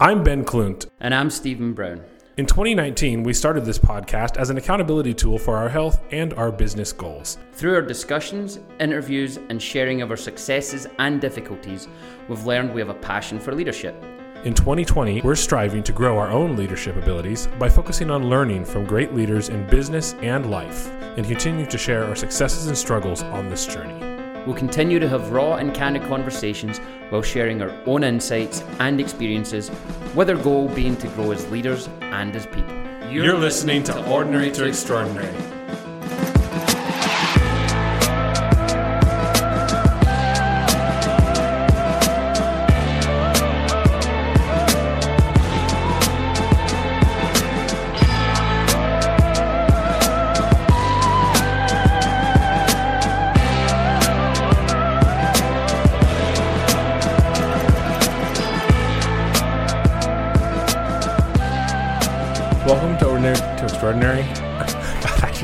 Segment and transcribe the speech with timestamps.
[0.00, 0.86] I'm Ben Klunt.
[1.00, 2.04] And I'm Stephen Brown.
[2.36, 6.52] In 2019, we started this podcast as an accountability tool for our health and our
[6.52, 7.36] business goals.
[7.54, 11.88] Through our discussions, interviews, and sharing of our successes and difficulties,
[12.28, 14.00] we've learned we have a passion for leadership.
[14.44, 18.86] In 2020, we're striving to grow our own leadership abilities by focusing on learning from
[18.86, 20.86] great leaders in business and life,
[21.16, 24.17] and continue to share our successes and struggles on this journey.
[24.48, 26.78] We'll continue to have raw and candid conversations
[27.10, 29.70] while sharing our own insights and experiences,
[30.14, 32.74] with our goal being to grow as leaders and as people.
[33.10, 34.64] You're, You're listening to Ordinary to.
[34.64, 35.57] Extraordinary.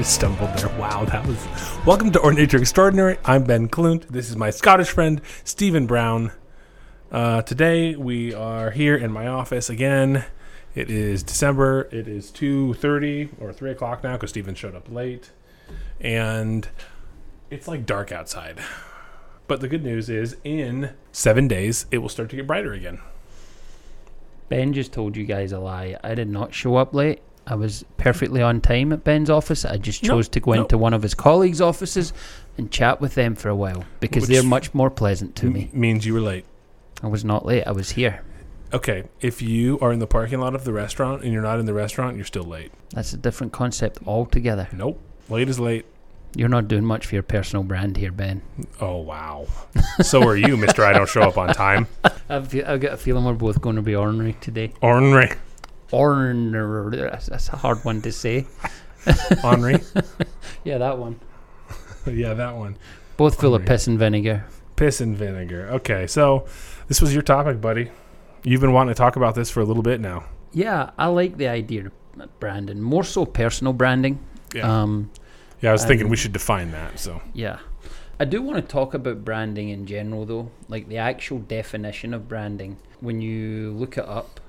[0.05, 0.69] Just stumbled there.
[0.79, 1.43] Wow, that was.
[1.87, 3.17] Welcome to to Extraordinary.
[3.25, 4.07] I'm Ben Klunt.
[4.09, 6.31] This is my Scottish friend, Stephen Brown.
[7.11, 10.27] Uh, today we are here in my office again.
[10.75, 11.89] It is December.
[11.91, 15.31] It is 2.30 or 3 o'clock now because Stephen showed up late.
[15.99, 16.69] And
[17.51, 18.61] it's like dark outside.
[19.47, 23.01] But the good news is in seven days, it will start to get brighter again.
[24.51, 25.97] Ben just told you guys a lie.
[26.05, 27.23] I did not show up late.
[27.47, 29.65] I was perfectly on time at Ben's office.
[29.65, 32.13] I just chose to go into one of his colleagues' offices
[32.57, 35.71] and chat with them for a while because Which they're much more pleasant to me.
[35.73, 36.47] Means you were late.
[37.03, 37.65] I was not late.
[37.67, 38.23] I was here.
[38.73, 41.67] Okay, if you are in the parking lot of the restaurant and you're not in
[41.67, 42.73] the restaurant, you're still late.
[42.91, 44.69] That's a different concept altogether.
[44.73, 45.01] Nope.
[45.29, 45.85] Late is late.
[46.37, 48.43] You're not doing much for your personal brand here, Ben.
[48.81, 49.47] Oh wow.
[50.03, 50.85] So are you, Mister.
[50.85, 51.87] I don't show up on time.
[52.29, 54.73] I've, I've got a feeling we're both going to be ornery today.
[54.83, 55.31] Ornery.
[55.95, 57.25] Orner.
[57.27, 58.47] That's a hard one to say.
[59.43, 59.81] Henri.
[60.65, 61.21] yeah, that one.
[62.07, 62.77] yeah, that one.
[63.17, 64.45] Both full of piss and vinegar.
[64.77, 65.69] Piss and vinegar.
[65.75, 66.47] Okay, so
[66.89, 67.91] this was your topic, buddy.
[68.43, 70.25] You've been wanting to talk about this for a little bit now.
[70.53, 74.19] Yeah, I like the idea of branding, more so personal branding.
[74.55, 74.83] Yeah.
[74.83, 75.11] Um,
[75.61, 76.99] yeah, I was thinking we should define that.
[76.99, 77.23] So.
[77.33, 77.59] Yeah.
[78.19, 82.29] I do want to talk about branding in general, though, like the actual definition of
[82.29, 82.77] branding.
[83.01, 84.41] When you look it up,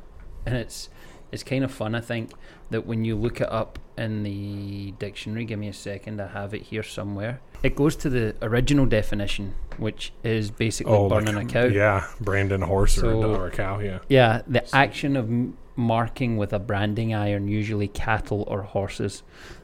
[0.46, 0.90] and it's
[1.31, 2.31] it's kind of fun, I think,
[2.69, 6.53] that when you look it up in the dictionary, give me a second, I have
[6.53, 7.41] it here somewhere.
[7.63, 11.66] It goes to the original definition, which is basically oh, burning like, a cow.
[11.66, 13.80] Yeah, branding a horse so, or, a, cow.
[13.80, 14.00] Yeah.
[14.08, 14.78] Yeah, the so.
[14.78, 19.24] action of m- marking with a branding iron, usually cattle or horses.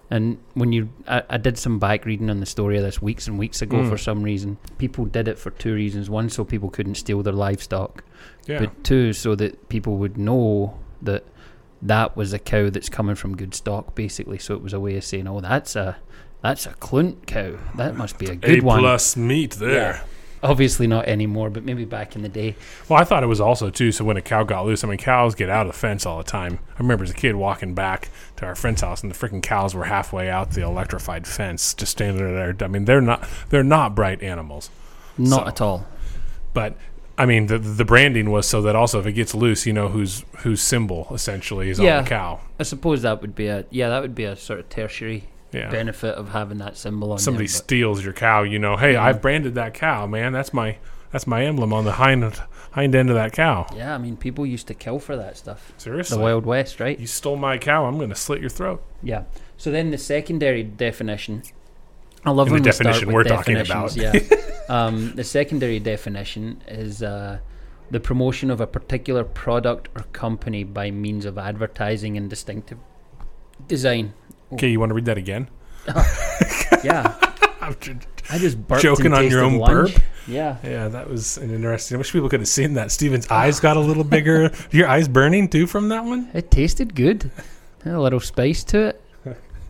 [0.10, 3.28] And when you, I, I, did some back reading on the story of this weeks
[3.28, 3.90] and weeks ago mm.
[3.90, 4.58] for some reason.
[4.78, 8.04] People did it for two reasons: one, so people couldn't steal their livestock,
[8.46, 8.60] yeah.
[8.60, 11.24] but two, so that people would know that
[11.82, 14.38] that was a cow that's coming from good stock, basically.
[14.38, 15.98] So it was a way of saying, oh, that's a
[16.42, 17.58] that's a Klunt cow.
[17.76, 18.80] That must be a good a one.
[18.80, 19.94] A plus meat there.
[19.94, 20.04] Yeah.
[20.44, 22.56] Obviously not anymore, but maybe back in the day.
[22.90, 23.92] Well, I thought it was also too.
[23.92, 26.18] So when a cow got loose, I mean, cows get out of the fence all
[26.18, 26.58] the time.
[26.76, 29.76] I remember as a kid walking back to our friend's house, and the freaking cows
[29.76, 32.56] were halfway out the electrified fence, just standing there.
[32.60, 34.72] I mean, they're not they're not bright animals.
[35.16, 35.88] Not so, at all.
[36.56, 36.76] But
[37.22, 39.90] I mean, the the branding was so that also if it gets loose, you know
[39.90, 42.40] whose whose symbol essentially is yeah, on the cow.
[42.60, 45.70] I suppose that would be a yeah, that would be a sort of tertiary yeah.
[45.70, 47.20] benefit of having that symbol on.
[47.20, 48.76] Somebody steals your cow, you know.
[48.76, 49.04] Hey, yeah.
[49.04, 50.34] I've branded that cow, man.
[50.34, 50.78] That's my
[51.12, 52.24] that's my emblem on the hind
[52.72, 53.68] hind end of that cow.
[53.76, 55.74] Yeah, I mean, people used to kill for that stuff.
[55.78, 57.00] Seriously, the Wild West, right?
[57.00, 58.82] You stole my cow, I'm going to slit your throat.
[59.04, 59.26] Yeah.
[59.58, 61.44] So then the secondary definition
[62.26, 63.96] I love In when the definition we are talking about.
[63.96, 64.14] yeah.
[64.70, 67.40] Um, the secondary definition is uh,
[67.90, 72.78] the promotion of a particular product or company by means of advertising and distinctive
[73.68, 74.14] design.
[74.54, 75.50] Okay, you want to read that again?
[76.86, 77.18] yeah.
[77.62, 79.94] I just burped joking on your own lunch.
[79.94, 80.04] burp.
[80.26, 81.96] Yeah, yeah, that was an interesting.
[81.96, 82.92] I wish people could have seen that.
[82.92, 84.52] Steven's eyes got a little bigger.
[84.72, 86.30] your eyes burning too from that one?
[86.34, 87.30] It tasted good.
[87.86, 89.02] a little spice to it.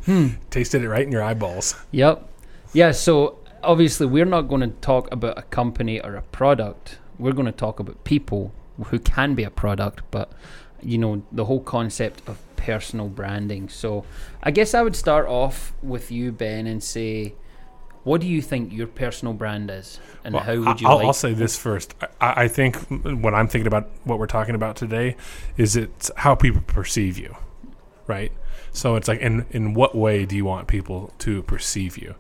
[0.06, 0.28] Hmm.
[0.52, 1.76] Tasted it right in your eyeballs.
[1.92, 2.28] Yep.
[2.74, 7.00] Yeah, so obviously we're not going to talk about a company or a product.
[7.20, 8.54] We're going to talk about people
[8.86, 10.32] who can be a product, but
[10.82, 13.70] you know, the whole concept of personal branding.
[13.70, 14.06] So
[14.42, 17.34] I guess I would start off with you, Ben, and say,
[18.04, 20.88] what do you think your personal brand is, and well, how would you?
[20.88, 21.94] I'll, like I'll say this first.
[22.20, 25.16] I, I, think when I'm thinking about what we're talking about today,
[25.56, 27.36] is it's how people perceive you,
[28.08, 28.32] right?
[28.72, 32.16] So it's like, in in what way do you want people to perceive you?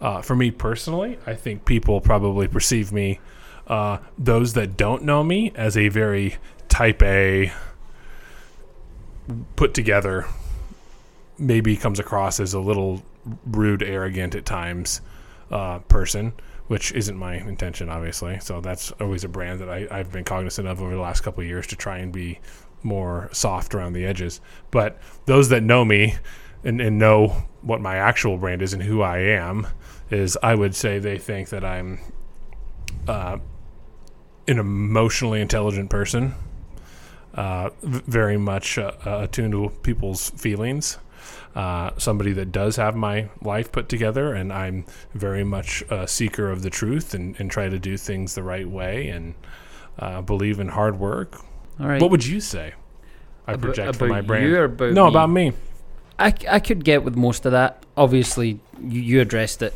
[0.00, 3.18] Uh, for me personally, I think people probably perceive me,
[3.66, 6.36] uh, those that don't know me, as a very
[6.68, 7.52] type A,
[9.56, 10.26] put together
[11.38, 13.02] maybe comes across as a little
[13.46, 15.00] rude, arrogant at times
[15.50, 16.32] uh, person,
[16.68, 18.38] which isn't my intention, obviously.
[18.40, 21.42] So that's always a brand that I, I've been cognizant of over the last couple
[21.44, 22.38] years to try and be
[22.82, 24.40] more soft around the edges.
[24.70, 26.14] But those that know me
[26.64, 27.28] and, and know
[27.62, 29.66] what my actual brand is and who I am,
[30.10, 32.00] is I would say they think that I'm
[33.08, 33.38] uh,
[34.48, 36.34] an emotionally intelligent person,
[37.34, 40.98] uh, very much uh, uh, attuned to people's feelings.
[41.54, 46.50] Uh, somebody that does have my life put together, and I'm very much a seeker
[46.50, 49.34] of the truth and, and try to do things the right way and
[49.98, 51.40] uh, believe in hard work.
[51.80, 52.00] All right.
[52.00, 52.74] What would you say?
[53.46, 54.42] I Abo- project for about my brain.
[54.44, 55.10] you or about no, me?
[55.10, 55.52] about me.
[56.18, 57.84] I, I could get with most of that.
[57.96, 59.74] Obviously, you, you addressed it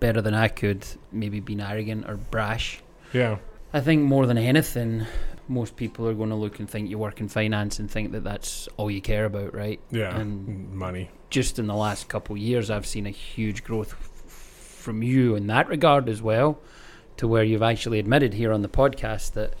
[0.00, 0.86] better than I could.
[1.12, 2.82] Maybe being arrogant or brash.
[3.12, 3.38] Yeah,
[3.72, 5.06] I think more than anything,
[5.48, 8.24] most people are going to look and think you work in finance and think that
[8.24, 9.80] that's all you care about, right?
[9.90, 11.10] yeah, And- money.
[11.30, 15.34] Just in the last couple of years, I've seen a huge growth f- from you
[15.34, 16.58] in that regard as well,
[17.16, 19.54] to where you've actually admitted here on the podcast that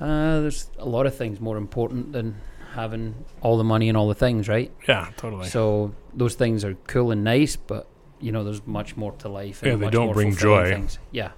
[0.00, 2.36] uh, there's a lot of things more important than
[2.74, 4.70] having all the money and all the things, right?
[4.86, 5.46] Yeah, totally.
[5.48, 7.86] So those things are cool and nice, but
[8.20, 9.62] you know, there's much more to life.
[9.62, 10.70] And Yeah, they don't bring joy.
[10.70, 10.98] Things.
[11.12, 11.30] Yeah,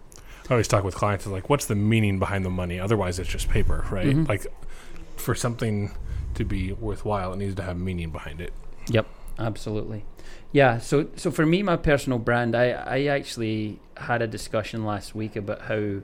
[0.49, 2.81] I always talk with clients like, what's the meaning behind the money?
[2.81, 4.07] Otherwise, it's just paper, right?
[4.07, 4.29] Mhm.
[4.29, 4.47] Like,
[5.17, 5.93] for something
[6.35, 8.53] to be worthwhile, it needs to have meaning behind it.
[8.89, 9.07] Yep,
[9.39, 10.05] absolutely.
[10.53, 10.79] Yeah.
[10.79, 15.37] So, so for me, my personal brand, I, I actually had a discussion last week
[15.37, 16.01] about how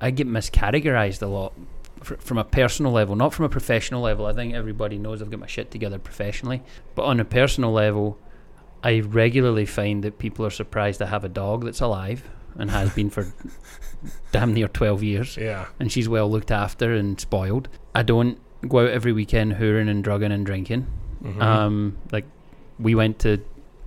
[0.00, 1.52] I get miscategorized a lot
[2.02, 4.26] fr- from a personal level, not from a professional level.
[4.26, 6.62] I think everybody knows I've got my shit together professionally,
[6.94, 8.18] but on a personal level,
[8.82, 12.22] I regularly find that people are surprised I have a dog that's alive
[12.58, 13.26] and has been for
[14.32, 15.36] damn near 12 years.
[15.36, 17.68] Yeah, and she's well looked after and spoiled.
[17.94, 18.38] I don't
[18.68, 20.86] go out every weekend hooring and drugging and drinking.
[21.22, 21.40] Mhm.
[21.42, 22.24] Um, like
[22.78, 23.38] we went to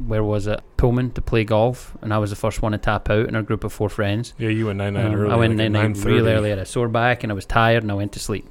[0.05, 3.09] where was it Pullman to play golf, and I was the first one to tap
[3.09, 4.33] out in our group of four friends.
[4.37, 4.49] yeah.
[4.49, 5.31] You went nine nine Um, early.
[5.31, 6.05] I went like at nine nine 9:30.
[6.05, 6.47] real early.
[6.47, 8.45] I had a sore back and I was tired and I went to sleep.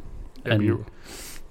[0.47, 0.87] Yeah, and you-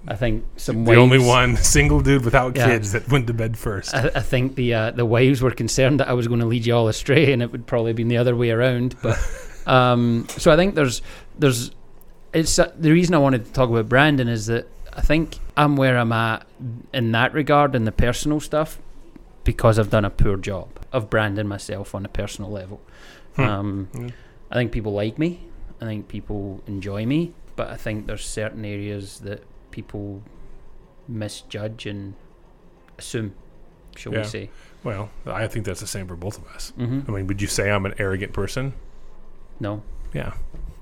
[0.06, 2.66] I think some the only one single dude without Yeah.
[2.66, 3.94] kids that went to bed first.
[3.94, 6.66] I, I think the uh, the wives were concerned that I was going to lead
[6.66, 8.94] you all astray, and it would probably been the other way around.
[9.02, 9.18] But
[9.66, 11.02] um, so I think there's
[11.38, 11.72] there's
[12.32, 15.76] it's uh, the reason I wanted to talk about branding is that I think I'm
[15.76, 16.46] where I'm at
[16.94, 18.78] in that regard in the personal stuff
[19.44, 22.80] because I've done a poor job of branding myself on a personal level.
[23.36, 23.42] Hmm.
[23.42, 24.12] Um, Mm.
[24.50, 25.40] I think people like me.
[25.80, 29.42] I think people enjoy me, but I think there's certain areas that
[29.82, 30.22] people
[31.06, 32.14] misjudge and
[32.98, 33.34] assume,
[33.96, 34.18] shall Yeah.
[34.22, 34.50] we say?
[34.84, 36.72] well, I think that's the same for both of us.
[36.76, 38.72] hmm I mean, would you say I'm an arrogant person?
[39.60, 39.82] No,
[40.14, 40.32] Yeah.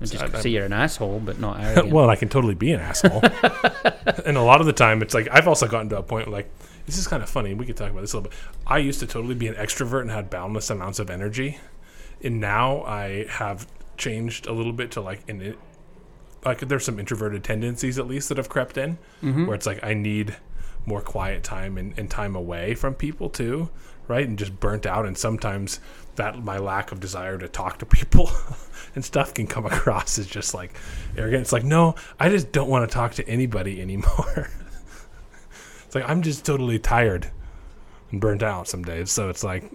[0.01, 1.89] I just I- say you're an asshole, but not arrogant.
[1.93, 3.21] well, I can totally be an asshole.
[4.25, 6.49] and a lot of the time, it's like I've also gotten to a point like,
[6.87, 7.53] this is kind of funny.
[7.53, 8.37] We could talk about this a little bit.
[8.65, 11.57] I used to totally be an extrovert and had boundless amounts of energy,
[12.23, 13.67] and now I have
[13.97, 15.55] changed a little bit to like an
[16.45, 19.45] like there's some introverted tendencies at least that have crept in, Mhm.
[19.47, 20.35] where it's like I need
[20.85, 23.69] more quiet time and, and time away from people too,
[24.07, 24.25] right?
[24.27, 25.79] And just burnt out, and sometimes
[26.15, 28.31] that my lack of desire to talk to people
[28.95, 30.73] and stuff can come across as just like
[31.17, 31.41] arrogant.
[31.41, 34.49] It's like, no, I just don't want to talk to anybody anymore.
[35.85, 37.29] it's like I'm just totally tired
[38.11, 39.11] and burnt out some days.
[39.11, 39.71] So it's like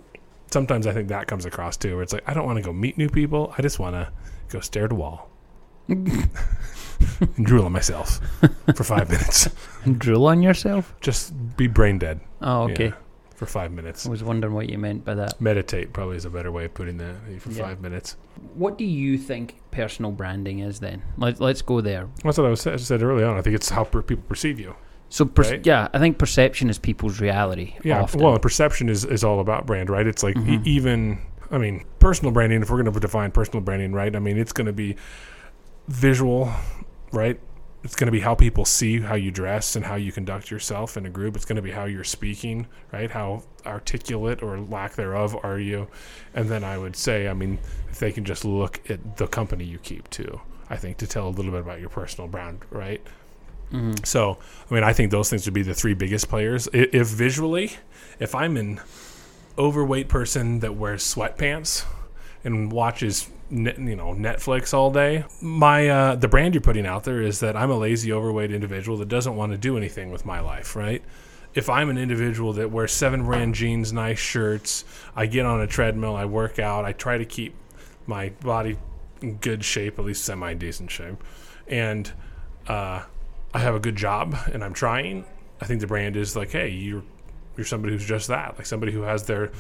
[0.51, 2.73] sometimes I think that comes across too, where it's like I don't want to go
[2.73, 3.55] meet new people.
[3.59, 4.09] I just want to
[4.49, 5.29] go stare at a wall
[5.89, 6.29] and
[7.43, 8.21] drool on myself
[8.75, 9.49] for five minutes.
[9.99, 10.95] Drool on yourself?
[11.01, 12.21] Just be brain dead.
[12.41, 12.87] Oh, okay.
[12.87, 12.93] Yeah,
[13.35, 14.07] for five minutes.
[14.07, 15.41] I was wondering what you meant by that.
[15.41, 17.65] Meditate probably is a better way of putting that eh, for Yeah.
[17.65, 18.17] five minutes.
[18.55, 21.03] What do you think personal branding is then?
[21.19, 22.09] Let, let's go there.
[22.23, 23.37] That's what I was I said early on.
[23.37, 24.75] I think it's how per- people perceive you.
[25.09, 25.67] So, per- Right.
[25.67, 27.75] yeah, I think perception is people's reality.
[27.83, 28.03] Yeah.
[28.03, 28.21] often.
[28.23, 30.07] Well, perception is, is all about brand, right?
[30.07, 30.67] It's like e- Mhm.
[30.67, 31.19] even,
[31.51, 34.15] I mean, personal branding, if we're going to define personal branding, right?
[34.15, 34.97] I mean, it's going to be
[35.93, 36.51] visual,
[37.13, 37.39] right?
[37.85, 40.97] It's going to be how people see how you dress and how you conduct yourself
[40.97, 41.35] in a group.
[41.37, 43.11] It's going to be how you're speaking, right?
[43.11, 45.89] How articulate or lack thereof are you?
[46.35, 47.59] And then I would say, I mean,
[47.91, 51.29] if they can just look at the company you keep too, I think to tell
[51.29, 53.03] a little bit about your personal brand, right?
[53.73, 54.07] Mhm.
[54.07, 54.39] So,
[54.71, 56.69] I mean, I think those things would be the three biggest players.
[56.73, 57.73] I- If visually,
[58.21, 58.81] if I'm an
[59.59, 61.85] overweight person that wears sweatpants
[62.45, 67.05] and watches, net, you know, Netflix all day, my uh, the brand you're putting out
[67.05, 70.25] there is that I'm a lazy, overweight individual that doesn't want to do anything with
[70.25, 71.03] my life, right?
[71.55, 75.67] If I'm an individual that wears seven brand jeans, nice shirts, I get on a
[75.67, 77.55] treadmill, I work out, I try to keep
[78.07, 78.79] my body
[79.21, 81.23] in good shape, at least semi decent shape,
[81.69, 82.11] and
[82.67, 83.03] uh,
[83.53, 85.27] I have a good job and I'm trying,
[85.61, 87.05] I think the brand is like, hey, you're
[87.55, 89.51] you're somebody who's just that, like somebody who has their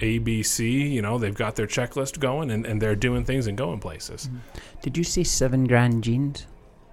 [0.00, 3.80] ABC, you know, they've got their checklist going and, and they're doing things and going
[3.80, 4.28] places.
[4.82, 6.46] Did you say seven grand jeans?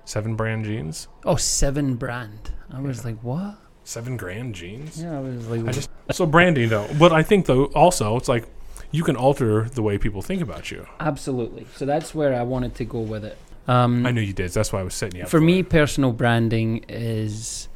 [0.05, 2.51] Seven brand jeans, Oh, seven brand.
[2.71, 3.57] I was like, what?
[3.83, 5.01] seven grand jeans.
[5.01, 6.87] Yeah, I was like, I just so branding though.
[6.99, 8.45] But I think though also it's like
[8.91, 10.85] you can alter the way people think about you.
[10.99, 11.65] absolutely.
[11.75, 13.37] So that's where I wanted to go with it.
[13.67, 14.51] Um, I knew you did.
[14.51, 15.29] That's why I was setting you up.
[15.29, 15.41] for it.
[15.41, 17.67] me, personal branding is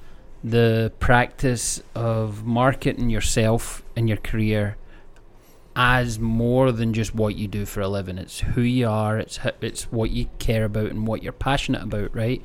[0.44, 4.78] the practice of marketing yourself and your career
[5.76, 8.18] as more than just what you do for a living.
[8.18, 9.18] It's who you are.
[9.18, 12.44] It's it's what you care about and what you're passionate about, right?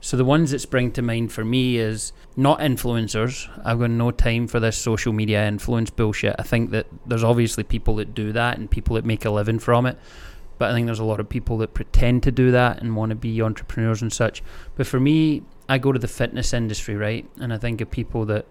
[0.00, 3.48] So the ones that spring to mind for me is not influencers.
[3.64, 6.36] I've got no time for this social media influence bullshit.
[6.38, 9.58] I think that there's obviously people that do that and people that make a living
[9.58, 9.98] from it.
[10.56, 13.10] But I think there's a lot of people that pretend to do that and want
[13.10, 14.42] to be entrepreneurs and such.
[14.76, 17.28] But for me, I go to the fitness industry, right?
[17.40, 18.46] And I think of people that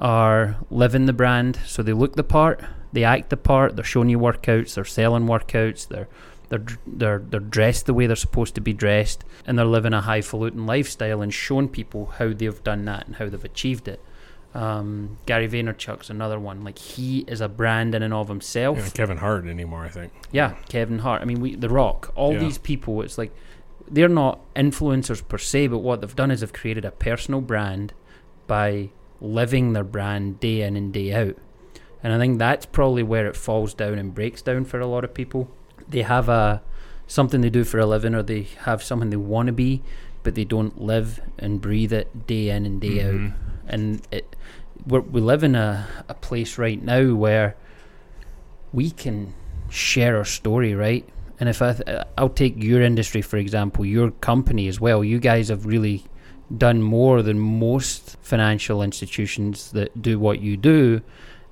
[0.00, 4.08] are living the brand, so they look the part, they act the part, they're showing
[4.08, 6.08] you workouts, they're selling workouts, they're
[6.48, 10.00] they're they're they're dressed the way they're supposed to be dressed, and they're living a
[10.00, 14.00] highfalutin lifestyle and showing people how they've done that and how they've achieved it.
[14.52, 16.64] Um, Gary Vaynerchuk's another one.
[16.64, 18.78] Like he is a brand in and of himself.
[18.78, 19.84] Yeah, Kevin Hart anymore.
[19.84, 20.12] I think.
[20.32, 21.22] Yeah, Kevin Hart.
[21.22, 22.12] I mean, we, The Rock.
[22.16, 22.40] All Yeah.
[22.40, 23.00] these people.
[23.02, 23.32] It's like
[23.88, 27.92] they're not influencers per se, but what they've done is they've created a personal brand
[28.48, 28.90] by
[29.20, 31.36] living their brand day in and day out.
[32.02, 35.04] And I think that's probably where it falls down and breaks down for a lot
[35.04, 35.48] of people.
[35.88, 36.62] They have a
[37.06, 39.82] something they do for a living, or they have something they want to be,
[40.22, 43.32] but they don't live and breathe it day in and day out Mhm.
[43.68, 44.36] and it
[44.86, 47.54] we're, we live in a, a place right now where
[48.72, 49.34] we can
[49.68, 51.06] share our story right
[51.38, 55.18] and if I th- I'll take your industry for example your company as well you
[55.18, 56.04] guys have really
[56.56, 61.00] done more than most financial institutions that do what you do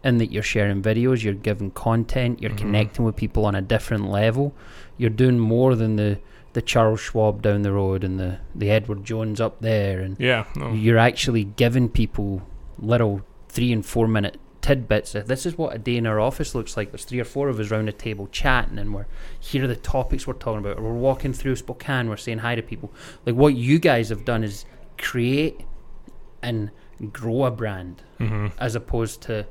[0.04, 2.58] in that you're sharing videos you're giving content you're Mhm.
[2.58, 4.54] connecting with people on a different level
[4.96, 6.18] you're doing more than the
[6.54, 10.44] the Charles Schwab down the road and the the Edward Jones up there and Yeah.
[10.56, 10.72] No.
[10.72, 12.42] you're actually giving people
[12.80, 15.12] little three and four minute tidbits.
[15.12, 16.90] This is what a day in our office looks like.
[16.90, 19.06] There's three or four of us around a table chatting, and we're
[19.38, 20.78] here are the topics we're talking about.
[20.78, 22.90] Or we're walking through Spokane, we're saying hi to people.
[23.24, 24.64] Like what you guys have done is
[24.98, 25.60] create
[26.42, 26.70] and
[27.12, 29.46] grow a brand, hmm as opposed to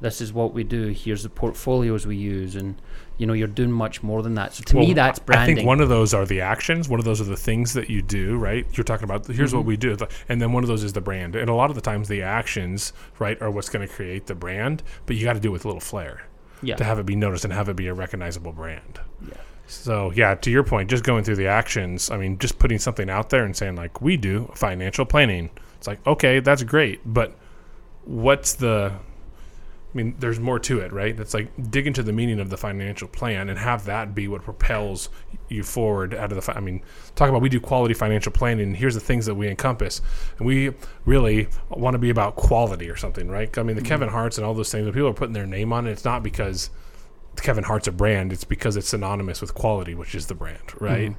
[0.00, 0.88] this is what we do.
[0.88, 2.80] Here's the portfolios we use, and
[3.18, 4.54] you know you're doing much more than that.
[4.54, 6.88] So to me, that's that's I think one of those are the actions.
[6.88, 8.66] One of those are the things that you do, right?
[8.76, 9.66] You're talking about here's what Mhm.
[9.68, 9.96] we do,
[10.28, 11.36] and then one of those is the brand.
[11.36, 14.34] And a lot of the times, the actions, right, are what's going to create the
[14.34, 14.82] brand.
[15.04, 16.22] But you got to do it with a little flair
[16.62, 19.00] yeah, to have it be noticed and have it be a recognizable brand.
[19.26, 19.34] Yeah.
[19.70, 22.10] So yeah, to your point, just going through the actions.
[22.10, 25.50] I mean, just putting something out there and saying like we do financial planning.
[25.76, 27.36] It's like okay, that's great, but
[28.04, 28.92] what's the
[29.92, 31.18] I mean, there's more to it, right?
[31.18, 34.42] It's like dig into the meaning of the financial plan and have that be what
[34.42, 35.08] propels
[35.48, 36.42] you forward out of the.
[36.42, 36.82] Fi- I mean,
[37.16, 38.68] talk about we do quality financial planning.
[38.68, 40.00] And here's the things that we encompass,
[40.38, 40.72] and we
[41.06, 43.56] really want to be about quality or something, right?
[43.58, 43.88] I mean, the mm-hmm.
[43.88, 44.84] Kevin Harts and all those things.
[44.84, 46.70] When people are putting their name on it, it's not because
[47.36, 48.32] Kevin Hart's a brand.
[48.32, 51.10] It's because it's synonymous with quality, which is the brand, right?
[51.10, 51.16] Mhm.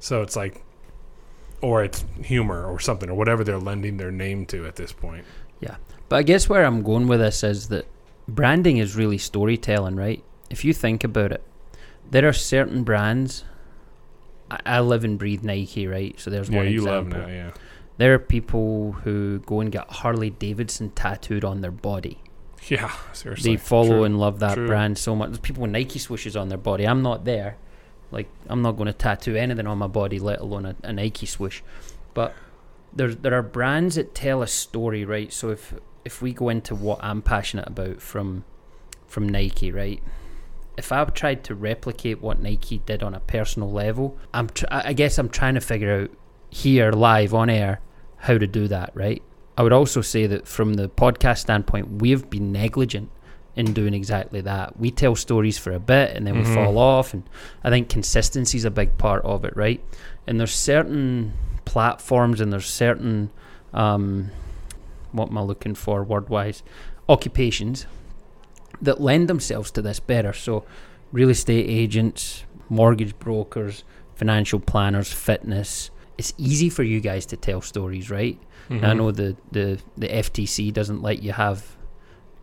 [0.00, 0.62] So it's like,
[1.60, 5.24] or it's humor or something or whatever they're lending their name to at this point.
[5.60, 5.76] Yeah.
[6.08, 7.86] But I guess where I'm going with this is that
[8.26, 10.22] branding is really storytelling, right?
[10.50, 11.42] If you think about it,
[12.10, 13.44] there are certain brands.
[14.50, 16.18] I, I live and breathe Nike, right?
[16.18, 17.20] So there's yeah, one you example.
[17.20, 17.50] love now, yeah.
[17.98, 22.18] There are people who go and get Harley Davidson tattooed on their body.
[22.68, 23.52] Yeah, seriously.
[23.52, 24.04] They follow True.
[24.04, 24.66] and love that True.
[24.66, 25.28] brand so much.
[25.30, 26.86] There's people with Nike swooshes on their body.
[26.86, 27.56] I'm not there.
[28.10, 31.26] Like I'm not going to tattoo anything on my body, let alone a, a Nike
[31.26, 31.62] swoosh.
[32.14, 32.34] But
[32.92, 35.32] there's there are brands that tell a story, right?
[35.32, 38.44] So if if we go into what I'm passionate about from
[39.06, 40.02] from Nike, right?
[40.76, 44.92] If I've tried to replicate what Nike did on a personal level, I'm tr- I
[44.92, 46.10] guess I'm trying to figure out
[46.50, 47.80] here live on air
[48.18, 49.22] how to do that, right?
[49.62, 53.10] I would also say that from the podcast standpoint, we've been negligent
[53.54, 54.76] in doing exactly that.
[54.76, 56.52] We tell stories for a bit and then we Mhm.
[56.52, 57.22] fall off, and
[57.62, 59.80] I think consistency is a big part of it, right?
[60.26, 63.30] And there's certain platforms and there's certain
[63.72, 64.30] um,
[65.12, 66.64] what am I looking for word wise
[67.08, 67.86] occupations
[68.82, 70.32] that lend themselves to this better.
[70.32, 70.64] So,
[71.12, 73.84] real estate agents, mortgage brokers,
[74.16, 75.90] financial planners, fitness.
[76.18, 78.38] It's easy for you guys to tell stories, right?
[78.68, 78.98] And I mm-hmm.
[78.98, 81.76] know the, the, the FTC doesn't let you have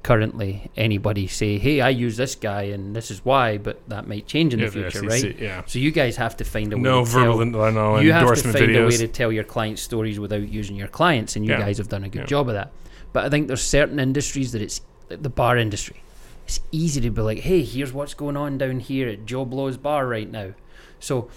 [0.04, 4.28] currently anybody say, "Hey, I use this guy and this is why," but that might
[4.28, 5.40] change in Yeah, the future, SEC, right?
[5.40, 5.64] Yeah.
[5.66, 6.82] So you guys have to find a way.
[6.84, 9.32] No to verbal, tell, en- I know, you have to find a way to tell
[9.32, 11.60] your clients stories without using your clients, and you Yeah.
[11.60, 12.28] guys have done a good Yeah.
[12.28, 12.72] job of that.
[13.12, 16.02] But I think there's certain industries that it's like the bar industry.
[16.46, 19.78] It's easy to be like, "Hey, here's what's going on down here at Joe Blow's
[19.78, 20.54] bar right now."
[21.00, 21.30] So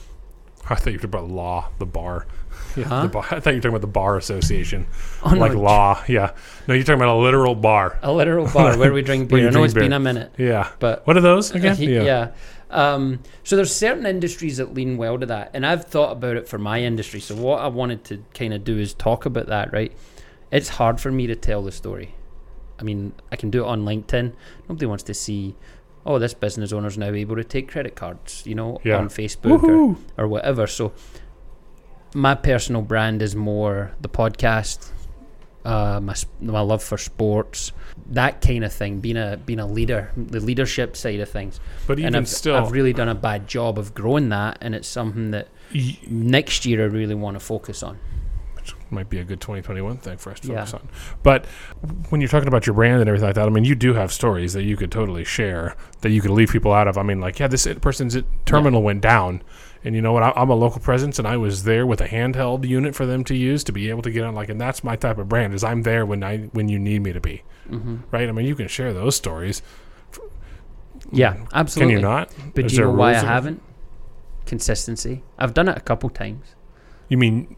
[0.71, 2.27] I thought you were talking about law, the bar.
[2.77, 3.03] Yeah, Huh?
[3.03, 3.25] the bar.
[3.31, 4.87] I thought you were talking about the bar association,
[5.23, 6.03] Oh, like no, law.
[6.09, 6.33] Yeah,
[6.69, 7.99] no, you're talking about a literal bar.
[8.03, 9.41] a literal bar where we drink beer.
[9.41, 10.69] I know drink it's been a minute, Yeah.
[10.79, 11.77] but What are those again?
[11.81, 12.31] yeah.
[12.71, 16.49] Um, so there's certain industries that lean well to that, and I've thought about it
[16.49, 17.21] for my industry.
[17.21, 19.73] So what I wanted to kind of do is talk about that.
[19.73, 19.93] Right?
[20.51, 22.15] It's hard for me to tell the story.
[22.79, 24.33] I mean, I can do it on LinkedIn.
[24.69, 25.55] Nobody wants to see,
[26.05, 28.99] oh, this business owner's now able to take credit cards, you know, Yeah.
[28.99, 30.67] on Facebook or, or whatever.
[30.67, 30.93] So
[32.15, 34.91] my personal brand is more the podcast,
[35.65, 37.73] uh, my my love for sports,
[38.11, 39.01] that kind of thing.
[39.01, 42.57] Being a being a leader, the leadership side of things But even and I've, still,
[42.57, 46.67] I've really done a bad job of growing that, and it's something that y- next
[46.67, 47.99] year I really want to focus on.
[48.63, 50.65] Which might be a good 2021 thing for us to Yeah.
[50.65, 50.89] focus on.
[51.23, 51.47] But
[52.11, 54.13] when you're talking about your brand and everything like that, I mean, you do have
[54.13, 56.97] stories that you could totally share that you could leave people out of.
[56.97, 58.17] I mean, like, yeah, this person's
[58.47, 59.43] terminal went down.
[59.85, 60.23] And you know what?
[60.23, 63.25] I, I'm a local presence, and I was there with a handheld unit for them
[63.25, 64.33] to use to be able to get on.
[64.33, 65.55] Like, and that's my type of brand.
[65.55, 68.29] Is I'm there when I when you need me to be, hmm right?
[68.29, 69.61] I mean, you can share those stories.
[71.11, 71.95] Yeah, absolutely.
[71.95, 72.31] Can you not?
[72.55, 73.61] But Is do you know why I haven't?
[74.47, 75.23] Consistency.
[75.39, 76.55] I've done it a couple times.
[77.09, 77.57] You mean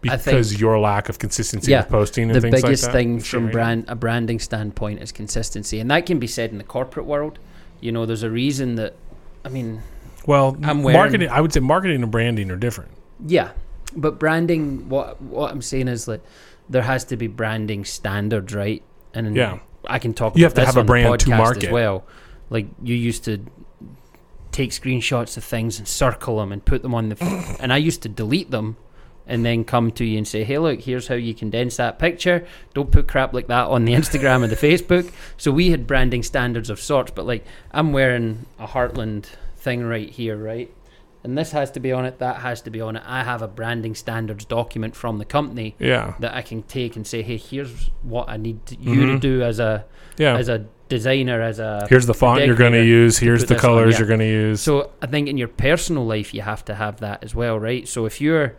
[0.00, 2.98] because your lack of consistency Yeah, with posting and the things biggest like that?
[2.98, 3.52] thing and from sharing?
[3.52, 7.38] brand a branding standpoint is consistency, and that can be said in the corporate world.
[7.80, 8.94] You know, there's a reason that.
[9.44, 9.82] I mean,
[10.26, 11.28] Well, I'm wearing- marketing.
[11.30, 12.90] I would say marketing and branding are different.
[13.26, 13.50] Yeah,
[13.96, 14.88] but branding.
[14.88, 16.20] What what I'm saying is that
[16.68, 18.82] there has to be branding standards, right?
[19.14, 19.58] And Yeah.
[19.88, 20.36] I can talk.
[20.36, 21.64] You about have to have a on the brand to podcast market.
[21.64, 22.04] as well.
[22.50, 23.38] Like you used to
[24.52, 27.76] take screenshots of things and circle them and put them on the, f- and I
[27.76, 28.76] used to delete them.
[29.26, 32.44] And then come to you and say, "Hey, look, here's how you condense that picture.
[32.74, 36.22] Don't put crap like that on the Instagram or the Facebook." So we had branding
[36.24, 40.70] standards of sorts, but like I'm wearing a Heartland thing right here, right?
[41.22, 43.02] and this has to be on it, that has to be on it.
[43.04, 46.14] I have a branding standards document from the company Yeah.
[46.18, 49.20] that I can take and say, hey, here's what I need to, you to Mhm.
[49.20, 49.84] do as a
[50.16, 50.38] Yeah.
[50.38, 53.18] as a designer, as a Here's the font you're going to use.
[53.18, 53.98] Here's the on, colors yeah.
[53.98, 54.62] you're going to use.
[54.62, 57.86] so I think in your personal life you have to have that as well, right?
[57.86, 58.54] So if you're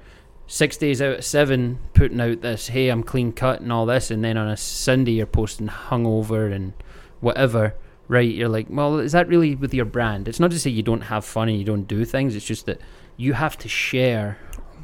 [0.51, 4.11] six days out of seven putting out this, hey, I'm clean cut and all this,
[4.11, 6.73] and then on a Sunday you're posting hungover and
[7.21, 7.73] whatever,
[8.09, 8.29] right?
[8.29, 10.27] You're like, well, is that really with your brand?
[10.27, 12.35] It's not to say you don't have fun and you don't do things.
[12.35, 12.81] It's just that
[13.15, 14.39] you have to share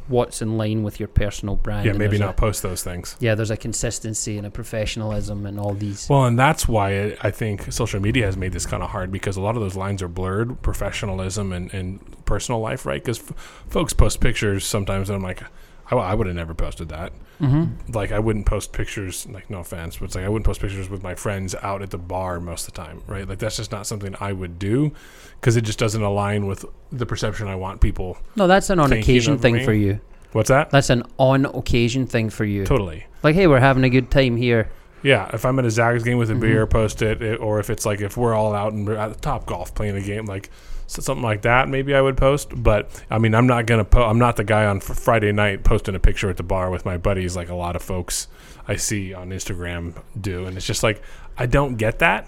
[0.08, 1.86] what's in line with your personal brand.
[1.86, 3.16] yeah, maybe not A, post those things.
[3.20, 6.08] yeah, there's a consistency and a professionalism and all these.
[6.10, 9.12] Well, and that's why it, I think social media has made this kind of hard
[9.12, 13.02] because a lot of those lines are blurred, professionalism and, and personal life, right?
[13.04, 15.44] Because f- folks post pictures sometimes, and I'm like,
[15.92, 17.14] I, I would have never posted that.
[17.40, 17.92] mm-hmm.
[17.94, 20.90] Like, I wouldn't post pictures, like, no offense, but it's like I wouldn't post pictures
[20.90, 23.28] with my friends out at the bar most of the time, right?
[23.28, 24.92] Like, that's just not something I would do
[25.40, 28.18] because it just doesn't align with the perception I want people.
[28.36, 29.66] No, that's an on occasion thing me.
[29.66, 30.00] for you.
[30.34, 30.72] What's that?
[30.72, 32.66] That's an on occasion thing for you.
[32.66, 33.06] Totally.
[33.24, 34.70] Like, hey, we're having a good time here.
[35.04, 36.42] Yeah, if I'm at a Zags game with a Mhm.
[36.42, 39.14] beer, post it, it- or if it's like if we're all out and we're at
[39.14, 40.50] the Top Golf playing a game, like
[40.88, 42.52] so- something like that, maybe I would post.
[42.64, 43.86] But I mean, I'm not gonna.
[43.86, 46.70] Po- I'm not the guy on fr- Friday night posting a picture at the bar
[46.72, 48.28] with my buddies, like a lot of folks
[48.68, 51.02] I see on Instagram do, and it's just like
[51.38, 52.28] I don't get that.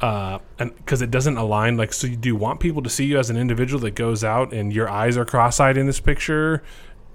[0.00, 3.04] Uh, and because it doesn't align, like, so you do you want people to see
[3.06, 6.62] you as an individual that goes out and your eyes are cross-eyed in this picture,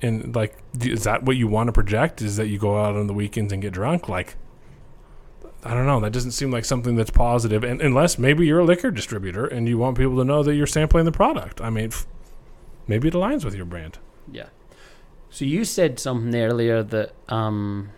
[0.01, 2.21] and like, is that what you want to project?
[2.21, 4.09] Is that you go out on the weekends and get drunk?
[4.09, 4.35] Like,
[5.65, 5.99] I don't know.
[5.99, 9.67] That doesn't seem like something that's positive, and unless maybe you're a liquor distributor and
[9.67, 11.61] you want people to know that you're sampling the product.
[11.61, 11.91] I mean,
[12.87, 13.97] maybe it aligns with your brand.
[14.31, 14.49] Yeah.
[15.29, 17.91] So you said something earlier that um,